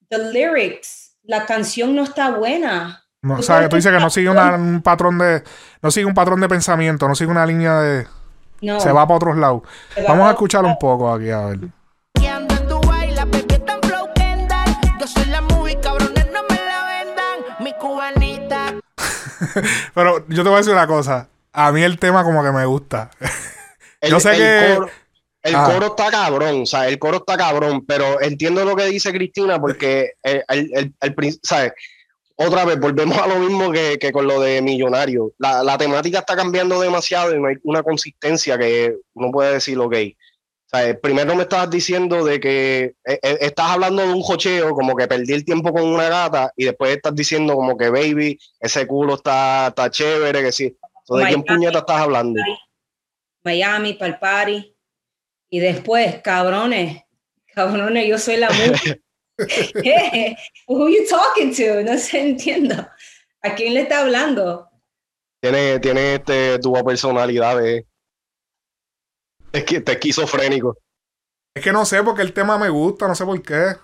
the 0.09 0.19
lyrics, 0.33 1.17
la 1.23 1.47
canción 1.47 1.95
no 1.95 2.03
está 2.03 2.31
buena. 2.31 3.05
No, 3.23 3.35
o 3.35 3.43
sea, 3.43 3.69
tú 3.69 3.77
dices 3.77 3.93
que 3.93 4.01
no 4.01 4.11
sigue 4.11 4.29
un 4.31 4.83
patrón 4.83 5.19
de, 5.19 5.43
no 5.83 5.91
sigue 5.91 6.07
un 6.07 6.15
patrón 6.15 6.41
de 6.41 6.49
pensamiento, 6.49 7.09
no 7.09 7.15
sigue 7.15 7.31
una 7.31 7.47
línea 7.47 7.81
de... 7.81 8.07
Se 8.61 8.91
va 8.91 9.07
para 9.07 9.17
otros 9.17 9.37
lados. 9.37 9.63
Vamos 10.09 10.27
a 10.27 10.31
escuchar 10.31 10.65
un 10.65 10.79
poco 10.79 11.13
aquí, 11.13 11.31
a 11.31 11.47
ver. 11.47 11.59
Pero 19.95 20.27
yo 20.29 20.43
te 20.43 20.49
voy 20.49 20.55
a 20.55 20.59
decir 20.59 20.73
una 20.73 20.87
cosa. 20.87 21.29
A 21.53 21.73
mí 21.73 21.83
el 21.83 21.99
tema 21.99 22.25
como 22.25 22.43
que 22.43 22.53
me 22.53 22.65
gusta. 22.67 23.11
yo 24.03 24.21
sé 24.21 24.33
que... 24.37 24.79
el 25.43 25.55
ah. 25.55 25.71
coro 25.73 25.87
está 25.87 26.11
cabrón, 26.11 26.63
o 26.63 26.67
sea, 26.67 26.89
el 26.89 26.99
coro 26.99 27.19
está 27.19 27.37
cabrón, 27.37 27.85
pero 27.87 28.21
entiendo 28.21 28.65
lo 28.65 28.77
que 28.77 28.87
dice 28.87 29.13
Cristina 29.13 29.61
porque 29.61 30.13
el, 30.23 30.45
el, 30.49 30.95
el, 31.01 31.39
¿sabes? 31.43 31.73
otra 32.37 32.65
vez 32.65 32.79
volvemos 32.79 33.17
a 33.19 33.27
lo 33.27 33.39
mismo 33.39 33.73
que, 33.73 33.99
con 34.13 34.27
lo 34.27 34.41
de 34.41 34.61
millonario. 34.61 35.33
La, 35.39 35.79
temática 35.79 36.21
está 36.21 36.37
cambiando 36.37 36.81
demasiado 36.81 37.35
y 37.35 37.41
no 37.41 37.49
hay 37.49 37.57
una 37.63 37.83
consistencia 37.83 38.59
que 38.59 38.95
uno 39.15 39.31
puede 39.33 39.55
decir, 39.55 39.79
ok. 39.79 39.95
O 39.95 40.69
sea, 40.69 40.99
primero 41.01 41.35
me 41.35 41.43
estabas 41.43 41.71
diciendo 41.71 42.25
de 42.25 42.41
que 42.41 42.95
eh, 43.05 43.19
eh, 43.23 43.39
estás 43.41 43.71
hablando 43.71 44.03
de 44.03 44.13
un 44.13 44.21
jocheo, 44.21 44.75
como 44.75 44.95
que 44.97 45.07
perdí 45.07 45.33
el 45.33 45.45
tiempo 45.45 45.73
con 45.73 45.85
una 45.85 46.09
gata, 46.09 46.53
y 46.57 46.65
después 46.65 46.95
estás 46.95 47.15
diciendo 47.15 47.55
como 47.55 47.77
que, 47.77 47.89
baby, 47.89 48.39
ese 48.61 48.87
culo 48.87 49.15
está, 49.15 49.69
está 49.69 49.91
chévere, 49.91 50.43
que 50.43 50.53
sí. 50.53 50.77
¿De 51.09 51.25
quién 51.27 51.45
puñeta 51.45 51.79
estás 51.79 52.01
hablando? 52.01 52.41
Miami, 53.47 53.95
para 53.95 54.13
el 54.13 54.19
party. 54.19 54.77
Y 55.49 55.61
después, 55.61 56.21
cabrones, 56.23 57.03
cabrones, 57.55 58.07
yo 58.07 58.19
soy 58.19 58.37
la 58.37 58.51
mujer. 58.51 59.03
¿Qué? 59.83 60.37
Who 60.69 60.89
you 60.89 61.07
talking 61.09 61.55
to? 61.55 61.83
No 61.83 61.99
se 61.99 62.21
entiendo. 62.21 62.75
¿A 63.43 63.55
quién 63.55 63.75
le 63.75 63.83
está 63.83 64.01
hablando? 64.01 64.69
Tiene, 65.41 65.79
tiene 65.79 66.15
este, 66.17 66.59
tu 66.59 66.73
personalidad 66.73 67.59
de, 67.59 67.87
es 69.53 69.65
que 69.65 69.81
te 69.81 69.93
esquizofrénico. 69.93 70.77
Es 71.55 71.63
que 71.63 71.73
no 71.73 71.85
sé 71.87 72.03
porque 72.03 72.23
el 72.23 72.33
tema 72.33 72.59
me 72.59 72.69
gusta, 72.69 73.09
no 73.09 73.15
sé 73.15 73.25
por 73.25 73.41
qué. 73.43 73.77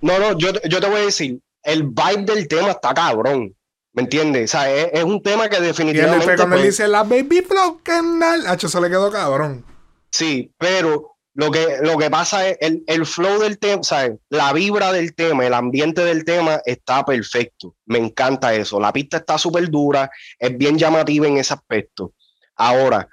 No, 0.00 0.18
no, 0.18 0.36
yo, 0.36 0.50
yo 0.68 0.80
te 0.80 0.88
voy 0.88 1.00
a 1.00 1.04
decir, 1.06 1.40
el 1.62 1.84
vibe 1.84 2.24
del 2.24 2.46
tema 2.46 2.72
está 2.72 2.92
cabrón. 2.92 3.54
¿Me 3.94 4.02
entiendes? 4.02 4.52
O 4.52 4.58
sea, 4.58 4.70
es, 4.70 5.04
un 5.04 5.22
tema 5.22 5.48
que 5.48 5.60
definitivamente. 5.60 6.32
Y 6.32 6.36
cuando 6.36 6.56
él 6.56 6.64
dice 6.64 6.88
la 6.88 7.04
baby 7.04 7.42
broken, 7.48 8.20
H, 8.22 8.66
eso 8.66 8.80
le 8.80 8.88
quedó 8.88 9.10
cabrón. 9.10 9.64
Sí, 10.10 10.52
pero 10.58 11.16
lo 11.34 11.52
que, 11.52 11.78
lo 11.80 11.96
que 11.96 12.10
pasa 12.10 12.48
es 12.48 12.58
el, 12.60 12.82
el 12.88 13.06
flow 13.06 13.40
del 13.40 13.58
tema, 13.58 13.84
¿sabes? 13.84 14.18
La 14.30 14.52
vibra 14.52 14.92
del 14.92 15.14
tema, 15.14 15.46
el 15.46 15.54
ambiente 15.54 16.04
del 16.04 16.24
tema 16.24 16.60
está 16.64 17.04
perfecto. 17.04 17.76
Me 17.86 17.98
encanta 17.98 18.52
eso. 18.52 18.80
La 18.80 18.92
pista 18.92 19.18
está 19.18 19.38
súper 19.38 19.70
dura, 19.70 20.10
es 20.40 20.58
bien 20.58 20.76
llamativa 20.76 21.28
en 21.28 21.36
ese 21.36 21.54
aspecto. 21.54 22.14
Ahora, 22.56 23.08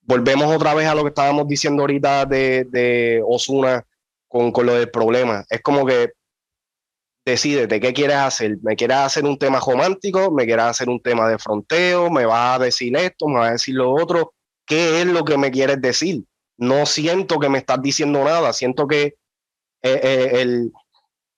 volvemos 0.00 0.54
otra 0.54 0.72
vez 0.72 0.86
a 0.86 0.94
lo 0.94 1.02
que 1.02 1.08
estábamos 1.08 1.46
diciendo 1.46 1.82
ahorita 1.82 2.24
de, 2.24 2.66
de 2.70 3.22
Osuna 3.26 3.84
con, 4.28 4.50
con 4.50 4.64
lo 4.64 4.74
del 4.74 4.90
problema. 4.90 5.44
Es 5.50 5.60
como 5.60 5.84
que 5.84 6.12
decídete 7.24 7.80
qué 7.80 7.92
quieres 7.92 8.16
hacer. 8.16 8.58
¿Me 8.62 8.76
quieres 8.76 8.98
hacer 8.98 9.24
un 9.24 9.38
tema 9.38 9.60
romántico? 9.60 10.30
¿Me 10.30 10.44
quieres 10.44 10.64
hacer 10.64 10.88
un 10.88 11.00
tema 11.00 11.28
de 11.28 11.38
fronteo? 11.38 12.10
¿Me 12.10 12.26
vas 12.26 12.56
a 12.56 12.64
decir 12.64 12.96
esto? 12.96 13.28
¿Me 13.28 13.40
vas 13.40 13.48
a 13.48 13.52
decir 13.52 13.74
lo 13.74 13.92
otro? 13.92 14.34
¿Qué 14.66 15.00
es 15.00 15.06
lo 15.06 15.24
que 15.24 15.38
me 15.38 15.50
quieres 15.50 15.80
decir? 15.80 16.24
no 16.62 16.86
siento 16.86 17.40
que 17.40 17.48
me 17.48 17.58
estás 17.58 17.82
diciendo 17.82 18.24
nada, 18.24 18.52
siento 18.52 18.86
que 18.86 19.16
eh, 19.82 20.00
eh, 20.02 20.30
el, 20.40 20.72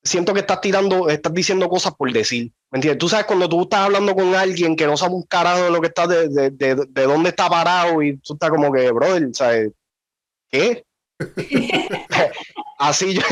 siento 0.03 0.35
que 0.35 0.41
estás 0.41 0.61
tirando, 0.61 1.09
estás 1.09 1.33
diciendo 1.33 1.69
cosas 1.69 1.95
por 1.95 2.13
decir. 2.13 2.53
¿Me 2.71 2.79
entiendes? 2.79 2.99
Tú 2.99 3.09
sabes 3.09 3.25
cuando 3.25 3.49
tú 3.49 3.63
estás 3.63 3.81
hablando 3.81 4.15
con 4.15 4.35
alguien 4.35 4.77
que 4.77 4.87
no 4.87 4.97
sabe 4.97 5.15
un 5.15 5.23
carajo 5.23 5.65
de 5.65 5.71
lo 5.71 5.81
que 5.81 5.87
está, 5.87 6.07
de, 6.07 6.29
de, 6.29 6.51
de, 6.51 7.03
dónde 7.05 7.31
está 7.31 7.49
parado 7.49 8.03
y 8.03 8.19
tú 8.19 8.35
estás 8.35 8.51
como 8.51 8.71
que, 8.71 8.91
brother, 8.91 9.31
¿sabes? 9.33 9.73
¿Qué? 10.51 10.85
así, 12.79 13.15
yo, 13.15 13.23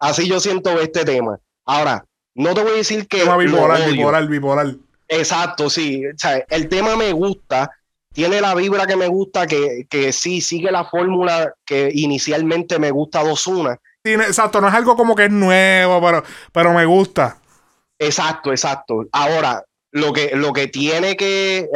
así 0.00 0.28
yo 0.28 0.40
siento 0.40 0.80
este 0.80 1.04
tema. 1.04 1.38
Ahora, 1.66 2.04
no 2.34 2.54
te 2.54 2.62
voy 2.62 2.72
a 2.72 2.76
decir 2.76 3.06
que. 3.06 3.20
Tema 3.20 3.36
bipolar, 3.36 3.90
bipolar, 3.90 4.26
bipolar. 4.26 4.74
Exacto, 5.08 5.68
sí. 5.68 6.06
O 6.06 6.18
sea, 6.18 6.44
el 6.48 6.68
tema 6.68 6.96
me 6.96 7.12
gusta, 7.12 7.70
tiene 8.12 8.40
la 8.40 8.54
vibra 8.54 8.86
que 8.86 8.96
me 8.96 9.08
gusta, 9.08 9.46
que, 9.46 9.86
que 9.88 10.12
sí, 10.12 10.40
sigue 10.40 10.70
la 10.70 10.84
fórmula 10.84 11.52
que 11.64 11.90
inicialmente 11.92 12.78
me 12.78 12.90
gusta 12.90 13.22
dos 13.22 13.46
una. 13.46 13.78
exacto, 14.04 14.60
no 14.60 14.68
es 14.68 14.74
algo 14.74 14.96
como 14.96 15.14
que 15.14 15.26
es 15.26 15.30
nuevo, 15.30 16.00
pero, 16.00 16.24
pero 16.52 16.72
me 16.72 16.84
gusta. 16.86 17.38
Exacto, 17.98 18.50
exacto. 18.50 19.06
Ahora, 19.12 19.64
lo 19.90 20.12
que, 20.12 20.32
lo 20.34 20.52
que 20.52 20.68
tiene 20.68 21.16
que, 21.16 21.68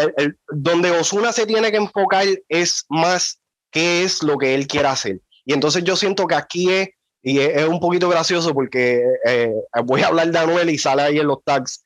donde 0.48 0.90
Osuna 0.90 1.32
se 1.32 1.46
tiene 1.46 1.70
que 1.70 1.78
enfocar 1.78 2.26
es 2.48 2.84
más 2.88 3.40
qué 3.70 4.02
es 4.02 4.22
lo 4.22 4.36
que 4.36 4.54
él 4.54 4.66
quiere 4.66 4.88
hacer. 4.88 5.20
Y 5.44 5.54
entonces 5.54 5.84
yo 5.84 5.96
siento 5.96 6.26
que 6.26 6.34
aquí 6.34 6.70
es, 6.70 6.88
y 7.22 7.38
es, 7.38 7.66
un 7.66 7.80
poquito 7.80 8.08
gracioso 8.08 8.54
porque 8.54 9.02
eh, 9.26 9.52
voy 9.84 10.02
a 10.02 10.08
hablar 10.08 10.30
de 10.30 10.38
Anuel 10.38 10.70
y 10.70 10.78
sale 10.78 11.02
ahí 11.02 11.18
en 11.18 11.26
los 11.26 11.42
tags. 11.44 11.84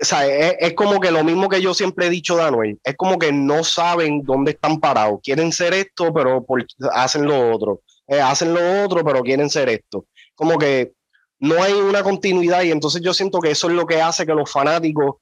O 0.00 0.04
sea, 0.04 0.26
es, 0.26 0.74
como 0.74 1.00
que 1.00 1.10
lo 1.10 1.24
mismo 1.24 1.48
que 1.48 1.62
yo 1.62 1.72
siempre 1.72 2.06
he 2.06 2.10
dicho 2.10 2.36
de 2.36 2.42
Anuel, 2.42 2.78
es 2.84 2.96
como 2.96 3.18
que 3.18 3.32
no 3.32 3.64
saben 3.64 4.22
dónde 4.24 4.50
están 4.52 4.78
parados. 4.78 5.20
Quieren 5.22 5.52
ser 5.52 5.72
esto, 5.72 6.12
pero 6.12 6.44
hacen 6.92 7.26
lo 7.26 7.52
otro. 7.52 7.82
Eh, 8.06 8.20
hacen 8.20 8.52
lo 8.52 8.84
otro, 8.84 9.04
pero 9.04 9.22
quieren 9.22 9.48
ser 9.48 9.68
esto. 9.68 10.06
Como 10.34 10.58
que 10.58 10.92
no 11.38 11.62
hay 11.62 11.72
una 11.72 12.02
continuidad 12.02 12.62
y 12.62 12.70
entonces 12.70 13.02
yo 13.02 13.14
siento 13.14 13.40
que 13.40 13.50
eso 13.50 13.68
es 13.68 13.74
lo 13.74 13.86
que 13.86 14.00
hace 14.00 14.26
que 14.26 14.34
los 14.34 14.50
fanáticos 14.50 15.16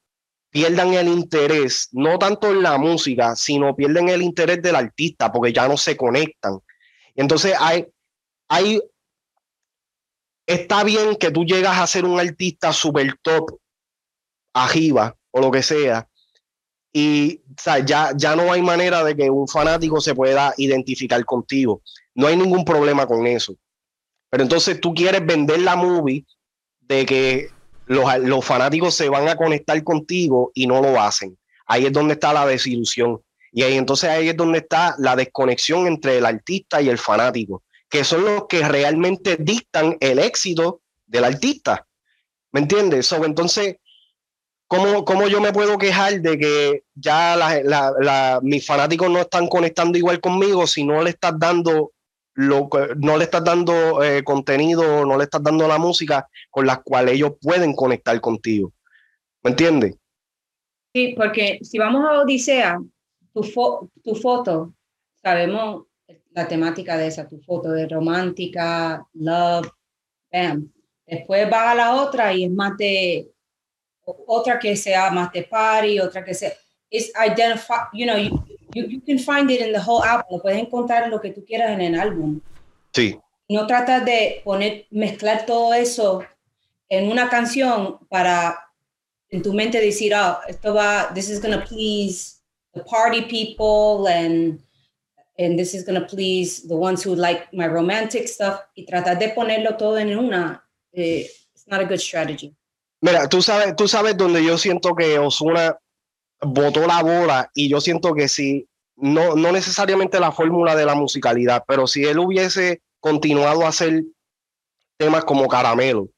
pierdan 0.49 0.93
el 0.93 1.09
interés, 1.09 1.89
no 1.91 2.17
tanto 2.17 2.49
en 2.49 2.63
la 2.63 2.77
música, 2.77 3.35
sino 3.35 3.75
pierden 3.75 4.07
el 4.07 4.21
interés 4.21 4.61
del 4.61 4.75
artista 4.75 5.29
porque 5.31 5.51
ya 5.51 5.67
no 5.67 5.75
se 5.75 5.97
conectan. 5.97 6.59
Y 7.13 7.21
entonces 7.21 7.53
hay, 7.59 7.85
hay, 8.47 8.79
está 10.45 10.83
bien 10.83 11.15
que 11.15 11.31
tú 11.31 11.45
llegas 11.45 11.77
a 11.77 11.87
ser 11.87 12.05
un 12.05 12.19
artista 12.19 12.73
super 12.73 13.17
top, 13.21 13.57
arriba 14.53 15.15
o 15.31 15.41
lo 15.41 15.51
que 15.51 15.63
sea, 15.63 16.07
y 16.97 17.41
ya, 17.85 18.11
ya 18.15 18.37
no 18.37 18.53
hay 18.53 18.61
manera 18.61 19.03
de 19.03 19.17
que 19.17 19.29
un 19.29 19.49
fanático 19.49 19.99
se 19.99 20.15
pueda 20.15 20.53
identificar 20.55 21.25
contigo. 21.25 21.81
No 22.13 22.27
hay 22.27 22.37
ningún 22.37 22.63
problema 22.63 23.05
con 23.05 23.27
eso. 23.27 23.53
Pero 24.29 24.43
entonces 24.43 24.79
tú 24.79 24.93
quieres 24.93 25.25
vender 25.25 25.59
la 25.59 25.75
movie 25.75 26.25
de 26.79 27.05
que 27.05 27.49
los, 27.87 28.45
fanáticos 28.45 28.95
se 28.95 29.09
van 29.09 29.27
a 29.27 29.35
conectar 29.35 29.83
contigo 29.83 30.51
y 30.53 30.67
no 30.67 30.81
lo 30.81 31.01
hacen. 31.01 31.37
Ahí 31.65 31.85
es 31.85 31.91
donde 31.91 32.13
está 32.13 32.31
la 32.31 32.45
desilusión. 32.45 33.21
Y 33.51 33.63
ahí 33.63 33.75
entonces 33.75 34.09
ahí 34.09 34.29
es 34.29 34.37
donde 34.37 34.59
está 34.59 34.95
la 34.97 35.17
desconexión 35.17 35.87
entre 35.87 36.19
el 36.19 36.25
artista 36.25 36.81
y 36.81 36.87
el 36.87 36.97
fanático, 36.97 37.63
que 37.95 38.03
son 38.03 38.25
los 38.25 38.47
que 38.47 38.67
realmente 38.67 39.37
dictan 39.39 39.95
el 40.01 40.19
éxito 40.19 40.81
del 41.05 41.23
artista. 41.23 41.87
¿Me 42.51 42.59
entiendes? 42.59 43.09
entonces, 43.13 43.77
¿cómo, 44.67 45.05
¿cómo, 45.05 45.27
yo 45.27 45.39
me 45.39 45.53
puedo 45.53 45.77
quejar 45.77 46.19
de 46.19 46.37
que 46.37 46.83
ya 46.93 47.37
mis 48.41 48.65
fanáticos 48.65 49.09
no 49.09 49.19
están 49.19 49.47
conectando 49.47 49.97
igual 49.97 50.19
conmigo 50.19 50.67
si 50.67 50.83
no 50.83 51.01
le 51.03 51.11
estás 51.11 51.39
dando 51.39 51.93
no 52.35 53.17
le 53.17 53.23
estás 53.23 53.45
dando 53.45 54.03
eh, 54.03 54.21
contenido, 54.25 55.05
no 55.05 55.17
le 55.17 55.23
estás 55.23 55.41
dando 55.41 55.65
la 55.69 55.77
música 55.77 56.27
con 56.49 56.65
la 56.65 56.81
cual 56.81 57.07
ellos 57.07 57.35
pueden 57.41 57.73
conectar 57.73 58.19
contigo. 58.19 58.73
¿Me 59.41 59.51
entiendes? 59.51 59.95
Sí, 60.93 61.13
porque 61.15 61.59
si 61.61 61.77
vamos 61.77 62.03
a 62.03 62.19
Odisea, 62.19 62.77
tu 63.31 64.15
foto, 64.15 64.73
sabemos 65.21 65.85
la 66.35 66.47
temática 66.47 66.97
de 66.97 67.07
esa, 67.07 67.27
tu 67.27 67.39
foto 67.39 67.71
de 67.71 67.87
romántica, 67.87 69.03
love, 69.13 69.67
bam. 70.31 70.71
Después 71.07 71.51
va 71.51 71.71
a 71.71 71.75
la 71.75 71.95
otra 71.95 72.33
y 72.33 72.43
es 72.43 72.51
más 72.51 72.77
de, 72.77 73.31
otra 74.03 74.59
que 74.59 74.75
sea 74.75 75.09
más 75.09 75.31
de 75.31 75.43
party, 75.43 75.99
otra 75.99 76.23
que 76.23 76.33
sea, 76.33 76.51
es 76.89 77.11
identify, 77.17 77.87
you 77.93 78.05
know, 78.05 78.45
You, 78.75 78.83
you 78.89 78.99
can 78.99 79.17
find 79.17 79.49
it 79.49 79.61
in 79.61 79.71
the 79.71 79.79
whole 79.79 80.03
album. 80.03 80.41
Puedes 80.41 80.59
encontrar 80.59 81.09
lo 81.09 81.21
que 81.21 81.31
tú 81.31 81.45
quieras 81.45 81.71
en 81.71 81.81
el 81.81 81.97
álbum. 81.97 82.41
Sí. 82.93 83.17
No 83.47 83.65
tratas 83.67 84.03
de 84.03 84.41
poner, 84.43 84.85
mezclar 84.91 85.45
todo 85.45 85.73
eso 85.73 86.25
en 86.89 87.09
una 87.09 87.29
canción 87.29 87.99
para 88.09 88.59
en 89.29 89.41
tu 89.41 89.53
mente 89.53 89.79
decir, 89.79 90.13
oh, 90.13 90.39
esto 90.47 90.73
va, 90.73 91.09
this 91.13 91.29
is 91.29 91.41
going 91.41 91.57
to 91.57 91.65
please 91.65 92.41
the 92.73 92.81
party 92.81 93.21
people 93.21 94.07
and 94.09 94.59
and 95.37 95.57
this 95.57 95.73
is 95.73 95.83
going 95.83 95.99
to 95.99 96.07
please 96.07 96.67
the 96.67 96.75
ones 96.75 97.03
who 97.03 97.15
like 97.15 97.47
my 97.53 97.67
romantic 97.67 98.27
stuff 98.27 98.61
y 98.75 98.85
tratar 98.85 99.19
de 99.19 99.29
ponerlo 99.29 99.77
todo 99.77 99.97
en 99.97 100.17
una 100.17 100.63
eh, 100.93 101.27
it's 101.53 101.67
not 101.67 101.81
a 101.81 101.85
good 101.85 101.99
strategy. 101.99 102.55
Mira, 103.01 103.27
tú 103.27 103.41
sabes, 103.41 103.75
tú 103.75 103.87
sabes 103.87 104.17
donde 104.17 104.43
yo 104.43 104.57
siento 104.57 104.95
que 104.95 105.19
Osuna 105.19 105.77
botó 106.41 106.87
la 106.87 107.03
bola 107.03 107.51
y 107.53 107.69
yo 107.69 107.81
siento 107.81 108.13
que 108.13 108.27
si, 108.27 108.67
no, 108.95 109.35
no 109.35 109.51
necesariamente 109.51 110.19
la 110.19 110.31
fórmula 110.31 110.75
de 110.75 110.85
la 110.85 110.95
musicalidad, 110.95 111.63
pero 111.67 111.87
si 111.87 112.05
él 112.05 112.19
hubiese 112.19 112.81
continuado 112.99 113.65
a 113.65 113.69
hacer 113.69 114.03
temas 114.97 115.25
como 115.25 115.47
Caramelo, 115.47 116.09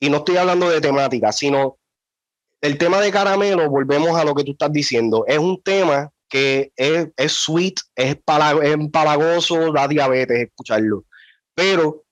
y 0.00 0.10
no 0.10 0.18
estoy 0.18 0.36
hablando 0.38 0.68
de 0.68 0.80
temática, 0.80 1.30
sino 1.30 1.78
el 2.60 2.78
tema 2.78 3.00
de 3.00 3.10
Caramelo, 3.10 3.70
volvemos 3.70 4.18
a 4.18 4.24
lo 4.24 4.34
que 4.34 4.44
tú 4.44 4.52
estás 4.52 4.72
diciendo, 4.72 5.24
es 5.26 5.38
un 5.38 5.62
tema 5.62 6.10
que 6.30 6.72
es, 6.76 7.08
es 7.16 7.32
sweet, 7.32 7.74
es, 7.96 8.16
empalagoso, 8.62 9.72
da 9.72 9.86
diabetes 9.86 10.48
escucharlo, 10.48 11.04
pero 11.54 12.04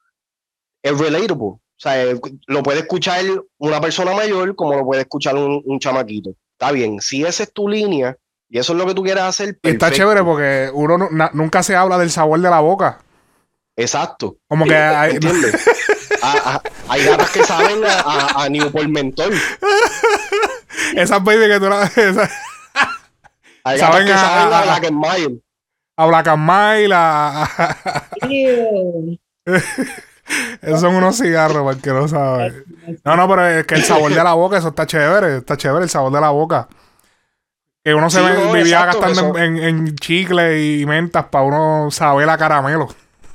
es 0.83 0.99
relatable. 0.99 1.45
O 1.45 1.81
sea, 1.81 2.05
lo 2.49 2.63
puede 2.63 2.81
escuchar 2.81 3.25
una 3.59 3.81
persona 3.81 4.13
mayor 4.13 4.55
como 4.57 4.75
lo 4.75 4.85
puede 4.85 5.03
escuchar 5.03 5.37
un, 5.37 5.63
un 5.65 5.79
chamaquito. 5.79 6.35
Está 6.53 6.73
bien, 6.73 7.01
si 7.01 7.25
esa 7.25 7.45
es 7.45 7.53
tu 7.53 7.69
línea 7.69 8.17
y 8.51 8.59
eso 8.59 8.73
es 8.73 8.79
lo 8.79 8.87
que 8.87 8.95
tú 8.95 9.03
quieres 9.05 9.23
hacer. 9.23 9.59
Está 9.63 9.93
chévere 9.93 10.25
porque 10.25 10.71
uno 10.73 11.09
nunca 11.33 11.63
se 11.63 11.77
habla 11.77 11.97
del 11.99 12.11
sabor 12.11 12.41
de 12.41 12.51
la 12.51 12.61
boca. 12.61 13.01
Exacto. 13.77 14.39
Como 14.49 14.65
que 14.65 14.75
hay. 14.75 15.19
hay 16.89 17.05
gatas 17.05 17.31
que 17.31 17.45
saben 17.45 17.85
a, 17.85 18.43
a, 18.43 18.49
Newport 18.49 18.89
Mentor. 18.89 19.33
Esas 20.97 21.23
baby 21.23 21.47
que 21.47 21.61
tú 21.61 21.69
la. 21.69 21.91
hay 23.65 23.79
gatas 23.79 24.05
que 24.05 24.13
saben 24.13 24.53
a, 24.53 24.63
Black 24.63 24.85
and 24.85 24.97
Mile. 24.97 25.41
A 25.97 26.07
Black 26.07 26.29
and 26.29 26.47
Mile, 26.47 26.95
a. 26.95 27.49
Esos 30.61 30.81
son 30.81 30.95
unos 30.95 31.17
cigarros, 31.17 31.63
para 31.63 31.77
el 31.77 31.83
que 31.83 31.91
no 31.91 32.09
sabe. 32.09 32.65
No, 33.05 33.17
no, 33.17 33.29
pero 33.29 33.47
es 33.47 33.67
que 33.67 33.77
el 33.77 33.85
sabor 33.85 34.13
de 34.13 34.23
la 34.23 34.35
boca, 34.35 34.59
eso 34.59 34.69
está 34.69 34.87
chévere. 34.87 35.39
Está 35.39 35.57
chévere 35.57 35.85
el 35.85 35.91
sabor 35.91 36.13
de 36.13 36.21
la 36.21 36.31
boca. 36.31 36.69
Que 37.83 37.95
uno 37.95 38.11
se 38.11 38.21
vivía 38.53 38.85
gastando 38.85 39.39
en, 39.39 39.95
chicle 39.97 40.63
y 40.63 40.85
mentas 40.85 41.27
para 41.27 41.45
uno 41.45 41.91
saber 41.91 42.29
a 42.29 42.37
caramelo. 42.37 42.89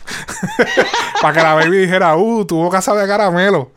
para 1.21 1.33
que 1.33 1.41
la 1.41 1.53
baby 1.55 1.77
dijera, 1.77 2.15
uh, 2.15 2.45
tu 2.45 2.57
boca 2.57 2.81
sabe 2.81 3.01
a 3.01 3.07
caramelo. 3.07 3.71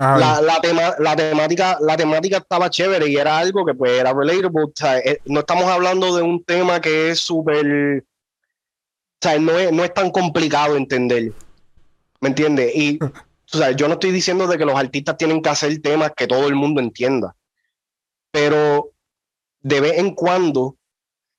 La, 0.00 0.40
la, 0.40 1.14
temática, 1.14 1.76
la 1.78 1.94
temática 1.94 2.38
estaba 2.38 2.70
chévere 2.70 3.06
y 3.06 3.16
era 3.16 3.36
algo 3.36 3.66
que 3.66 3.74
pues 3.74 4.00
era 4.00 4.14
relatable. 4.14 4.72
Eh, 5.04 5.20
no 5.26 5.40
estamos 5.40 5.66
hablando 5.66 6.16
de 6.16 6.22
un 6.22 6.42
tema 6.42 6.80
que 6.80 7.10
es 7.10 7.20
súper. 7.20 8.02
O 8.02 9.20
sea, 9.20 9.38
no 9.38 9.58
es, 9.58 9.70
no 9.70 9.84
es 9.84 9.92
tan 9.92 10.10
complicado 10.10 10.76
entender. 10.76 11.32
¿Me 12.18 12.30
entiendes? 12.30 12.74
Y 12.74 12.98
o 13.52 13.56
sea, 13.58 13.72
yo 13.72 13.88
no 13.88 13.94
estoy 13.94 14.10
diciendo 14.10 14.46
de 14.46 14.56
que 14.56 14.64
los 14.64 14.78
artistas 14.78 15.18
tienen 15.18 15.42
que 15.42 15.50
hacer 15.50 15.82
temas 15.82 16.12
que 16.16 16.26
todo 16.26 16.48
el 16.48 16.54
mundo 16.54 16.80
entienda, 16.80 17.36
pero 18.30 18.92
de 19.60 19.80
vez 19.80 19.98
en 19.98 20.14
cuando, 20.14 20.76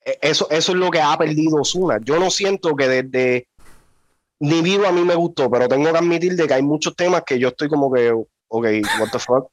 e, 0.06 0.19
eso, 0.21 0.47
eso 0.52 0.71
es 0.74 0.78
lo 0.78 0.91
que 0.91 1.02
ha 1.02 1.17
perdido 1.17 1.62
Osuna. 1.62 2.00
Yo 2.04 2.19
no 2.19 2.30
siento 2.30 2.76
que 2.76 2.88
desde 2.88 3.47
ni 4.39 4.62
vivo 4.62 4.86
a 4.86 4.91
mí 4.91 5.04
me 5.04 5.15
gustó, 5.15 5.50
pero 5.50 5.67
tengo 5.67 5.91
que 5.91 5.97
admitir 5.97 6.36
de 6.36 6.47
que 6.47 6.54
hay 6.54 6.63
muchos 6.63 6.95
temas 6.95 7.24
que 7.26 7.39
yo 7.39 7.47
estoy 7.47 7.69
como 7.69 7.91
que, 7.91 8.13
ok, 8.52 8.66
what 9.00 9.10
the 9.12 9.20
fuck, 9.20 9.50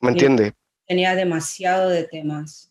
¿me 0.00 0.10
entiendes? 0.10 0.52
Tenía 0.86 1.14
demasiado 1.14 1.88
de 1.88 2.04
temas. 2.04 2.70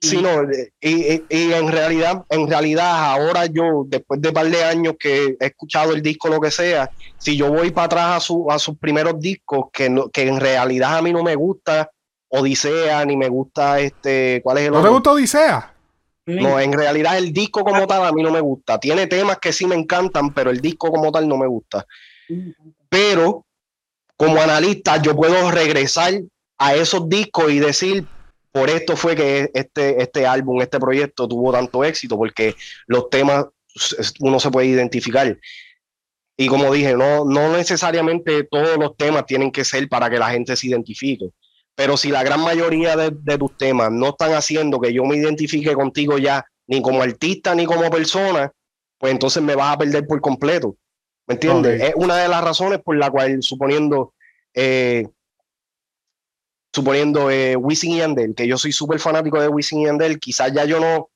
Sí, 0.00 0.20
no, 0.20 0.42
y, 0.82 1.22
y, 1.30 1.52
en 1.52 1.72
realidad, 1.72 2.24
en 2.28 2.46
realidad 2.46 3.12
ahora 3.12 3.46
yo, 3.46 3.84
después 3.86 4.20
de 4.20 4.28
un 4.28 4.34
par 4.34 4.50
de 4.50 4.62
años 4.62 4.96
que 4.98 5.36
he 5.40 5.46
escuchado 5.46 5.94
el 5.94 6.02
disco, 6.02 6.28
lo 6.28 6.40
que 6.40 6.50
sea, 6.50 6.90
si 7.16 7.38
yo 7.38 7.50
voy 7.50 7.70
para 7.70 7.86
atrás 7.86 8.16
a, 8.16 8.20
su, 8.20 8.50
a 8.50 8.58
sus 8.58 8.76
primeros 8.76 9.18
discos, 9.18 9.66
que, 9.72 9.88
no, 9.88 10.10
que 10.10 10.28
en 10.28 10.38
realidad 10.38 10.98
a 10.98 11.02
mí 11.02 11.10
no 11.10 11.22
me 11.22 11.34
gusta 11.36 11.90
Odisea, 12.28 13.02
ni 13.06 13.16
me 13.16 13.28
gusta 13.28 13.80
este, 13.80 14.40
¿cuál 14.42 14.58
es 14.58 14.64
el 14.66 14.72
¿No 14.72 14.82
te 14.82 14.88
gusta 14.88 15.12
Odisea? 15.12 15.74
No, 16.26 16.58
en 16.58 16.72
realidad 16.72 17.16
el 17.16 17.32
disco 17.32 17.64
como 17.64 17.86
tal 17.86 18.04
a 18.04 18.12
mí 18.12 18.22
no 18.22 18.30
me 18.30 18.40
gusta. 18.40 18.78
Tiene 18.78 19.06
temas 19.06 19.38
que 19.38 19.52
sí 19.52 19.66
me 19.66 19.74
encantan, 19.74 20.34
pero 20.34 20.50
el 20.50 20.60
disco 20.60 20.90
como 20.90 21.12
tal 21.12 21.28
no 21.28 21.36
me 21.36 21.46
gusta. 21.46 21.86
Pero 22.88 23.43
como 24.16 24.40
analista 24.40 25.00
yo 25.02 25.16
puedo 25.16 25.50
regresar 25.50 26.14
a 26.58 26.74
esos 26.74 27.08
discos 27.08 27.50
y 27.50 27.58
decir, 27.58 28.06
por 28.52 28.70
esto 28.70 28.96
fue 28.96 29.16
que 29.16 29.50
este, 29.54 30.00
este 30.00 30.26
álbum, 30.26 30.62
este 30.62 30.78
proyecto 30.78 31.26
tuvo 31.26 31.52
tanto 31.52 31.82
éxito, 31.84 32.16
porque 32.16 32.54
los 32.86 33.10
temas 33.10 33.46
uno 34.20 34.38
se 34.38 34.50
puede 34.50 34.68
identificar. 34.68 35.36
Y 36.36 36.48
como 36.48 36.72
dije, 36.72 36.94
no, 36.94 37.24
no 37.24 37.56
necesariamente 37.56 38.44
todos 38.44 38.76
los 38.76 38.96
temas 38.96 39.26
tienen 39.26 39.52
que 39.52 39.64
ser 39.64 39.88
para 39.88 40.10
que 40.10 40.18
la 40.18 40.30
gente 40.30 40.56
se 40.56 40.68
identifique. 40.68 41.30
Pero 41.76 41.96
si 41.96 42.10
la 42.10 42.22
gran 42.22 42.40
mayoría 42.40 42.96
de, 42.96 43.38
tus 43.38 43.56
temas 43.56 43.90
no 43.90 44.10
están 44.10 44.32
haciendo 44.32 44.80
que 44.80 44.92
yo 44.92 45.04
me 45.04 45.16
identifique 45.16 45.72
contigo 45.74 46.18
ya, 46.18 46.44
ni 46.66 46.80
como 46.80 47.02
artista 47.02 47.54
ni 47.54 47.66
como 47.66 47.90
persona, 47.90 48.52
pues 48.98 49.12
entonces 49.12 49.42
me 49.42 49.54
vas 49.54 49.74
a 49.74 49.78
perder 49.78 50.06
por 50.06 50.20
completo. 50.20 50.76
¿Me 51.26 51.34
entiendes? 51.34 51.82
Es 51.82 51.92
una 51.96 52.16
de 52.16 52.28
las 52.28 52.44
razones 52.44 52.80
por 52.82 52.96
la 52.96 53.10
cual, 53.10 53.42
suponiendo, 53.42 54.12
eh, 54.52 55.06
suponiendo 56.72 57.30
eh, 57.30 57.56
Wisin 57.56 57.92
y 57.92 57.98
Yandel, 57.98 58.34
que 58.34 58.46
yo 58.46 58.58
soy 58.58 58.72
súper 58.72 59.00
fanático 59.00 59.40
de 59.40 59.48
Wisin 59.48 59.80
y 59.80 59.86
Yandel, 59.86 60.18
quizás 60.18 60.52
ya 60.52 60.64
yo 60.64 60.80
no 60.80 61.08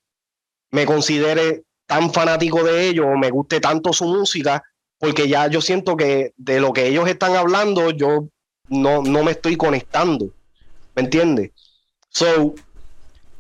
me 0.71 0.87
considere 0.87 1.65
tan 1.87 2.13
fanático 2.13 2.63
de 2.63 2.89
ellos 2.89 3.07
o 3.07 3.17
me 3.17 3.31
guste 3.31 3.61
tanto 3.61 3.93
su 3.93 4.05
música, 4.05 4.63
porque 4.99 5.29
ya 5.29 5.47
yo 5.49 5.61
siento 5.61 5.97
que 5.97 6.33
de 6.37 6.61
lo 6.61 6.73
que 6.73 6.87
ellos 6.87 7.09
están 7.09 7.37
hablando, 7.37 7.91
yo 7.91 8.29
no, 8.69 9.03
no 9.03 9.23
me 9.23 9.33
estoy 9.33 9.57
conectando. 9.57 10.31
¿Me 10.95 11.03
entiendes? 11.03 11.53
So, 12.09 12.55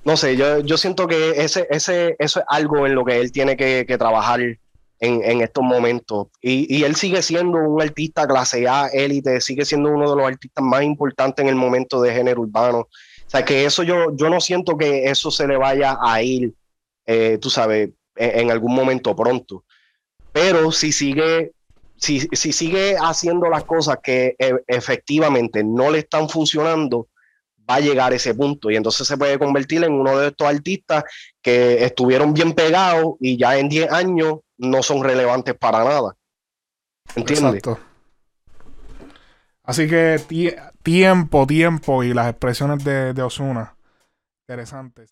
no 0.04 0.16
sé, 0.16 0.36
yo, 0.36 0.60
yo 0.60 0.78
siento 0.78 1.06
que 1.06 1.42
ese, 1.42 1.66
ese, 1.70 2.16
eso 2.18 2.40
es 2.40 2.46
algo 2.48 2.86
en 2.86 2.94
lo 2.94 3.04
que 3.04 3.20
él 3.20 3.32
tiene 3.32 3.56
que, 3.56 3.84
trabajar 3.98 4.40
en, 5.00 5.40
estos 5.40 5.64
momentos. 5.64 6.28
Y, 6.40 6.76
y, 6.76 6.84
él 6.84 6.96
sigue 6.96 7.22
siendo 7.22 7.58
un 7.58 7.80
artista 7.80 8.26
clase 8.26 8.66
A, 8.66 8.88
élite, 8.88 9.40
sigue 9.40 9.64
siendo 9.64 9.90
uno 9.90 10.10
de 10.10 10.16
los 10.16 10.26
artistas 10.26 10.64
más 10.64 10.82
importantes 10.82 11.42
en 11.42 11.48
el 11.48 11.54
momento 11.54 12.00
de 12.00 12.12
género 12.12 12.42
urbano. 12.42 12.78
O 12.80 13.30
sea, 13.30 13.44
que 13.44 13.64
eso 13.64 13.82
yo, 13.82 14.16
yo 14.16 14.30
no 14.30 14.40
siento 14.40 14.76
que 14.76 15.04
eso 15.04 15.30
se 15.30 15.46
le 15.46 15.56
vaya 15.56 15.98
a 16.02 16.22
ir, 16.22 16.54
eh, 17.06 17.38
tú 17.40 17.50
sabes, 17.50 17.90
en, 18.16 18.50
algún 18.50 18.74
momento 18.74 19.14
pronto. 19.14 19.64
Pero 20.32 20.72
si 20.72 20.92
sigue, 20.92 21.52
si, 21.96 22.20
si 22.20 22.52
sigue 22.52 22.96
haciendo 22.96 23.48
las 23.48 23.64
cosas 23.64 23.98
que 24.02 24.34
e, 24.38 24.54
efectivamente 24.66 25.62
no 25.62 25.90
le 25.90 25.98
están 25.98 26.28
funcionando, 26.28 27.08
va 27.68 27.76
a 27.76 27.80
llegar 27.80 28.12
a 28.12 28.16
ese 28.16 28.34
punto 28.34 28.70
y 28.70 28.76
entonces 28.76 29.06
se 29.06 29.16
puede 29.16 29.38
convertir 29.38 29.84
en 29.84 29.92
uno 29.92 30.18
de 30.18 30.28
estos 30.28 30.46
artistas 30.46 31.04
que 31.42 31.84
estuvieron 31.84 32.32
bien 32.32 32.52
pegados 32.52 33.14
y 33.20 33.36
ya 33.36 33.58
en 33.58 33.68
10 33.68 33.92
años 33.92 34.38
no 34.56 34.82
son 34.82 35.02
relevantes 35.04 35.54
para 35.54 35.84
nada. 35.84 36.16
¿Entiendes? 37.14 37.54
Exacto. 37.56 37.78
Así 39.62 39.86
que 39.86 40.18
tiempo, 40.82 41.46
tiempo 41.46 42.02
y 42.02 42.14
las 42.14 42.30
expresiones 42.30 42.82
de, 42.84 43.12
de 43.12 43.22
Osuna. 43.22 43.76
Interesantes. 44.46 45.08